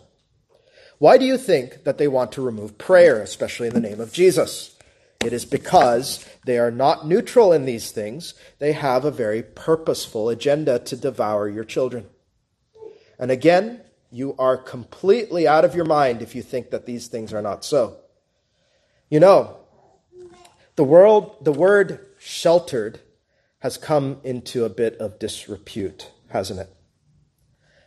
[0.99, 4.13] Why do you think that they want to remove prayer, especially in the name of
[4.13, 4.76] Jesus?
[5.23, 8.33] It is because they are not neutral in these things.
[8.59, 12.07] They have a very purposeful agenda to devour your children.
[13.19, 17.33] And again, you are completely out of your mind if you think that these things
[17.33, 17.97] are not so.
[19.09, 19.57] You know,
[20.75, 22.99] the world, the word sheltered
[23.59, 26.69] has come into a bit of disrepute, hasn't it?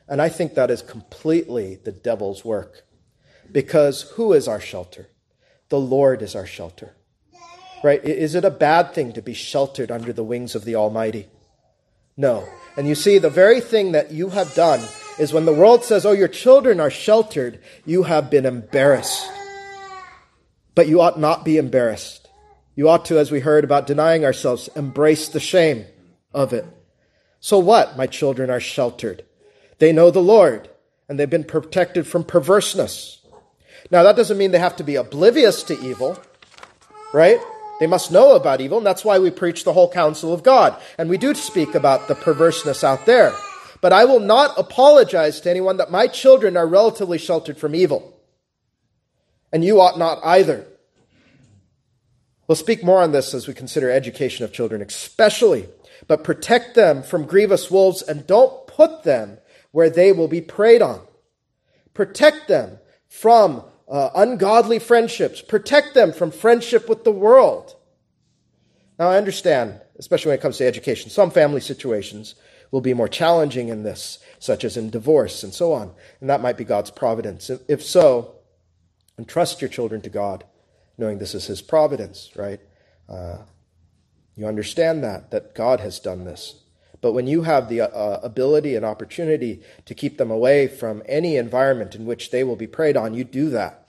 [0.08, 2.84] And I think that is completely the devil's work.
[3.50, 5.08] Because who is our shelter?
[5.68, 6.96] The Lord is our shelter.
[7.82, 8.04] Right?
[8.04, 11.28] Is it a bad thing to be sheltered under the wings of the Almighty?
[12.16, 12.46] No.
[12.76, 14.80] And you see, the very thing that you have done
[15.18, 19.30] is when the world says, oh, your children are sheltered, you have been embarrassed.
[20.74, 22.28] But you ought not be embarrassed.
[22.74, 25.86] You ought to, as we heard about denying ourselves, embrace the shame
[26.32, 26.64] of it.
[27.40, 27.96] So what?
[27.96, 29.24] My children are sheltered.
[29.78, 30.68] They know the Lord,
[31.08, 33.18] and they've been protected from perverseness.
[33.90, 36.18] Now, that doesn't mean they have to be oblivious to evil,
[37.12, 37.40] right?
[37.80, 40.78] They must know about evil, and that's why we preach the whole counsel of God.
[40.98, 43.32] And we do speak about the perverseness out there.
[43.80, 48.20] But I will not apologize to anyone that my children are relatively sheltered from evil.
[49.50, 50.66] And you ought not either.
[52.46, 55.66] We'll speak more on this as we consider education of children, especially.
[56.06, 59.38] But protect them from grievous wolves and don't put them
[59.70, 61.00] where they will be preyed on.
[61.94, 62.78] Protect them
[63.08, 65.42] from uh, ungodly friendships.
[65.42, 67.74] Protect them from friendship with the world.
[68.98, 72.34] Now, I understand, especially when it comes to education, some family situations
[72.70, 75.92] will be more challenging in this, such as in divorce and so on.
[76.20, 77.50] And that might be God's providence.
[77.66, 78.36] If so,
[79.18, 80.44] entrust your children to God,
[80.96, 82.60] knowing this is His providence, right?
[83.08, 83.38] Uh,
[84.36, 86.62] you understand that, that God has done this.
[87.00, 91.36] But when you have the uh, ability and opportunity to keep them away from any
[91.36, 93.79] environment in which they will be preyed on, you do that.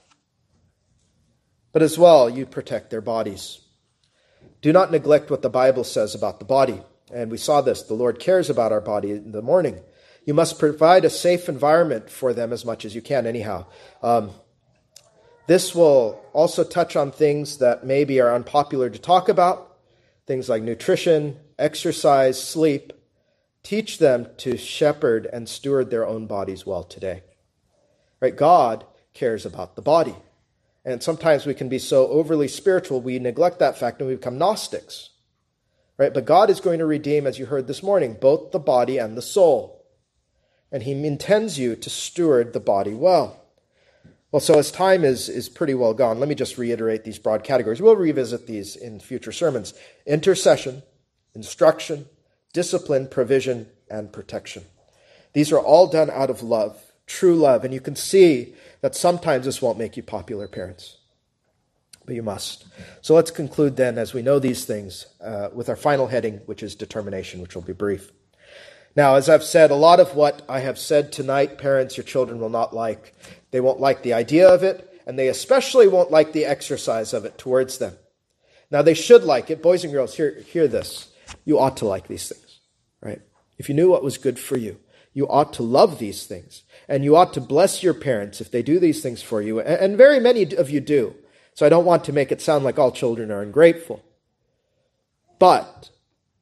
[1.72, 3.60] But as well, you protect their bodies.
[4.60, 6.82] Do not neglect what the Bible says about the body.
[7.12, 7.82] And we saw this.
[7.82, 9.80] The Lord cares about our body in the morning.
[10.24, 13.66] You must provide a safe environment for them as much as you can, anyhow.
[14.02, 14.30] Um,
[15.46, 19.76] this will also touch on things that maybe are unpopular to talk about,
[20.26, 22.92] things like nutrition, exercise, sleep.
[23.62, 27.22] Teach them to shepherd and steward their own bodies well today.
[28.20, 28.36] Right?
[28.36, 30.14] God cares about the body.
[30.84, 34.38] And sometimes we can be so overly spiritual, we neglect that fact and we become
[34.38, 35.10] Gnostics.
[35.98, 36.12] Right?
[36.12, 39.16] But God is going to redeem, as you heard this morning, both the body and
[39.16, 39.84] the soul.
[40.72, 43.38] And He intends you to steward the body well.
[44.32, 47.44] Well, so as time is, is pretty well gone, let me just reiterate these broad
[47.44, 47.82] categories.
[47.82, 49.74] We'll revisit these in future sermons
[50.06, 50.82] intercession,
[51.34, 52.06] instruction,
[52.54, 54.64] discipline, provision, and protection.
[55.34, 57.64] These are all done out of love, true love.
[57.64, 60.98] And you can see that sometimes this won't make you popular parents,
[62.04, 62.66] but you must.
[63.00, 66.62] So let's conclude then, as we know these things, uh, with our final heading, which
[66.62, 68.12] is determination, which will be brief.
[68.94, 72.40] Now, as I've said, a lot of what I have said tonight, parents, your children
[72.40, 73.14] will not like.
[73.50, 77.24] They won't like the idea of it, and they especially won't like the exercise of
[77.24, 77.96] it towards them.
[78.70, 79.62] Now, they should like it.
[79.62, 81.08] Boys and girls, hear, hear this.
[81.44, 82.60] You ought to like these things,
[83.00, 83.22] right?
[83.58, 84.78] If you knew what was good for you,
[85.14, 86.62] you ought to love these things.
[86.92, 89.58] And you ought to bless your parents if they do these things for you.
[89.60, 91.14] And very many of you do.
[91.54, 94.04] So I don't want to make it sound like all children are ungrateful.
[95.38, 95.88] But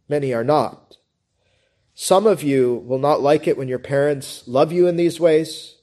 [0.08, 0.96] many are not.
[1.94, 5.76] Some of you will not like it when your parents love you in these ways.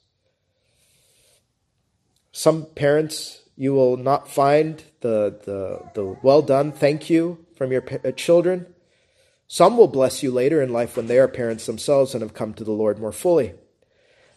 [2.33, 7.85] Some parents, you will not find the, the, the well done thank you from your
[8.03, 8.65] uh, children.
[9.47, 12.53] Some will bless you later in life when they are parents themselves and have come
[12.55, 13.53] to the Lord more fully.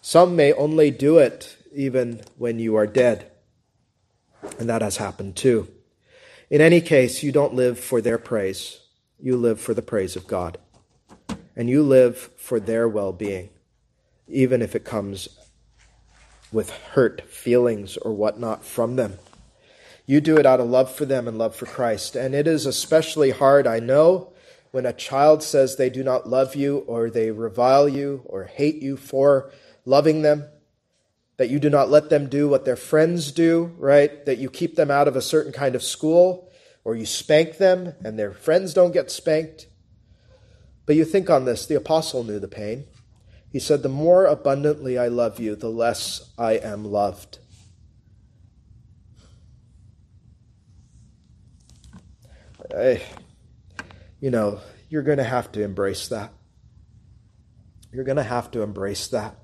[0.01, 3.31] Some may only do it even when you are dead.
[4.59, 5.69] And that has happened too.
[6.49, 8.81] In any case, you don't live for their praise.
[9.21, 10.59] You live for the praise of God.
[11.55, 13.51] And you live for their well being,
[14.27, 15.29] even if it comes
[16.51, 19.19] with hurt feelings or whatnot from them.
[20.07, 22.17] You do it out of love for them and love for Christ.
[22.17, 24.33] And it is especially hard, I know,
[24.73, 28.83] when a child says they do not love you or they revile you or hate
[28.83, 29.53] you for
[29.85, 30.45] loving them,
[31.37, 34.27] that you do not let them do what their friends do, right?
[34.27, 36.51] That you keep them out of a certain kind of school
[36.85, 39.67] or you spank them and their friends don't get spanked.
[40.87, 42.85] But you think on this, the apostle knew the pain.
[43.51, 47.39] He said, The more abundantly I love you, the less I am loved.
[52.77, 53.01] I,
[54.21, 56.33] you know, you're going to have to embrace that.
[57.93, 59.40] You're going to have to embrace that.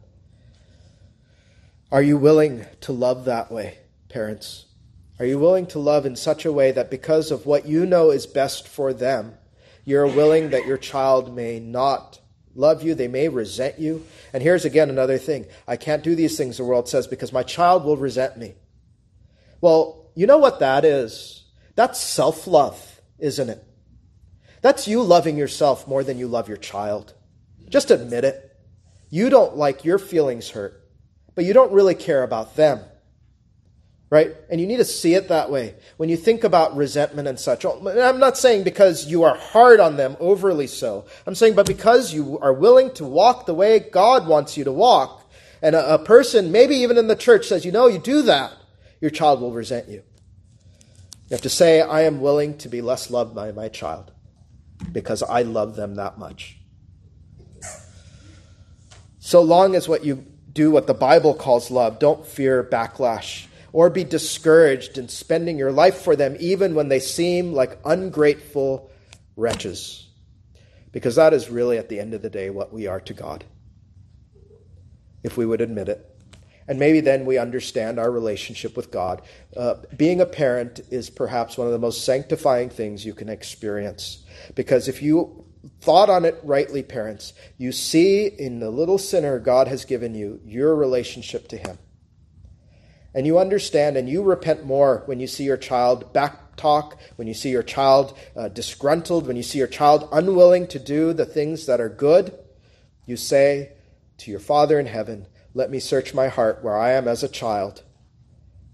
[1.93, 3.79] Are you willing to love that way,
[4.09, 4.67] parents?
[5.19, 8.11] Are you willing to love in such a way that because of what you know
[8.11, 9.35] is best for them,
[9.85, 12.21] you're willing that your child may not
[12.57, 14.05] love you, they may resent you.
[14.33, 17.45] And here's again another thing I can't do these things, the world says, because my
[17.45, 18.55] child will resent me.
[19.61, 21.45] Well, you know what that is?
[21.77, 23.63] That's self love, isn't it?
[24.61, 27.15] That's you loving yourself more than you love your child.
[27.69, 28.43] Just admit it.
[29.09, 30.83] You don't like your feelings hurt,
[31.37, 32.81] but you don't really care about them
[34.11, 34.37] right?
[34.49, 35.75] And you need to see it that way.
[35.97, 39.97] When you think about resentment and such, I'm not saying because you are hard on
[39.97, 41.07] them, overly so.
[41.27, 44.73] I'm saying, but because you are willing to walk the way God wants you to
[44.73, 45.23] walk,
[45.61, 48.53] and a, a person, maybe even in the church, says, you know, you do that,
[49.01, 50.03] your child will resent you.
[51.29, 54.13] You have to say, I am willing to be less loved by my child
[54.93, 56.59] because I love them that much.
[59.19, 60.25] So long as what you
[60.57, 65.71] do what the Bible calls love, don't fear backlash or be discouraged in spending your
[65.71, 68.91] life for them, even when they seem like ungrateful
[69.37, 70.09] wretches.
[70.93, 73.45] Because that is really, at the end of the day, what we are to God,
[75.23, 76.11] if we would admit it.
[76.67, 79.23] And maybe then we understand our relationship with God.
[79.55, 84.25] Uh, being a parent is perhaps one of the most sanctifying things you can experience.
[84.55, 85.46] Because if you
[85.81, 90.41] thought on it rightly, parents, you see in the little sinner God has given you
[90.45, 91.79] your relationship to Him.
[93.15, 97.33] And you understand and you repent more when you see your child backtalk, when you
[97.33, 101.65] see your child uh, disgruntled, when you see your child unwilling to do the things
[101.65, 102.39] that are good.
[103.07, 103.73] You say
[104.19, 107.29] to your Father in heaven, Let me search my heart where I am as a
[107.29, 107.83] child,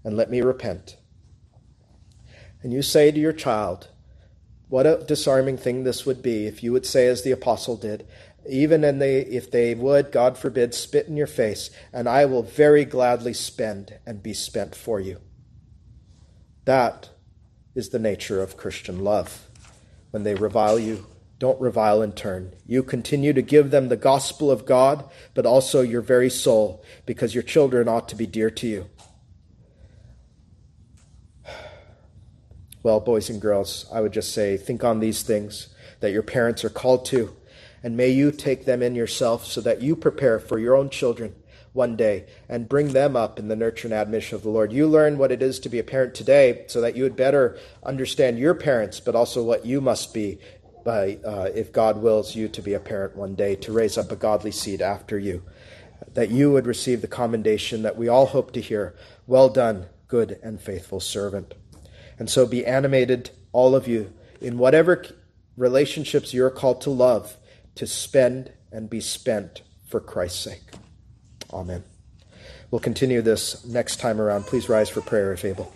[0.03, 0.97] and let me repent.
[2.61, 3.89] And you say to your child,
[4.69, 8.07] What a disarming thing this would be if you would say, as the apostle did,
[8.49, 13.33] even if they would, God forbid, spit in your face, and I will very gladly
[13.33, 15.19] spend and be spent for you.
[16.65, 17.09] That
[17.75, 19.47] is the nature of Christian love.
[20.11, 21.05] When they revile you,
[21.39, 22.53] don't revile in turn.
[22.65, 27.33] You continue to give them the gospel of God, but also your very soul, because
[27.33, 28.89] your children ought to be dear to you.
[32.83, 35.69] Well, boys and girls, I would just say think on these things
[36.01, 37.35] that your parents are called to
[37.83, 41.35] and may you take them in yourself so that you prepare for your own children
[41.73, 44.71] one day and bring them up in the nurture and admonition of the Lord.
[44.71, 47.57] You learn what it is to be a parent today so that you would better
[47.83, 50.39] understand your parents, but also what you must be
[50.85, 54.11] by, uh, if God wills you to be a parent one day, to raise up
[54.11, 55.43] a godly seed after you.
[56.13, 58.95] That you would receive the commendation that we all hope to hear.
[59.25, 61.55] Well done, good and faithful servant.
[62.23, 65.03] And so be animated, all of you, in whatever
[65.57, 67.35] relationships you're called to love
[67.75, 70.63] to spend and be spent for Christ's sake.
[71.51, 71.83] Amen.
[72.71, 74.45] We'll continue this next time around.
[74.45, 75.73] Please rise for prayer if able.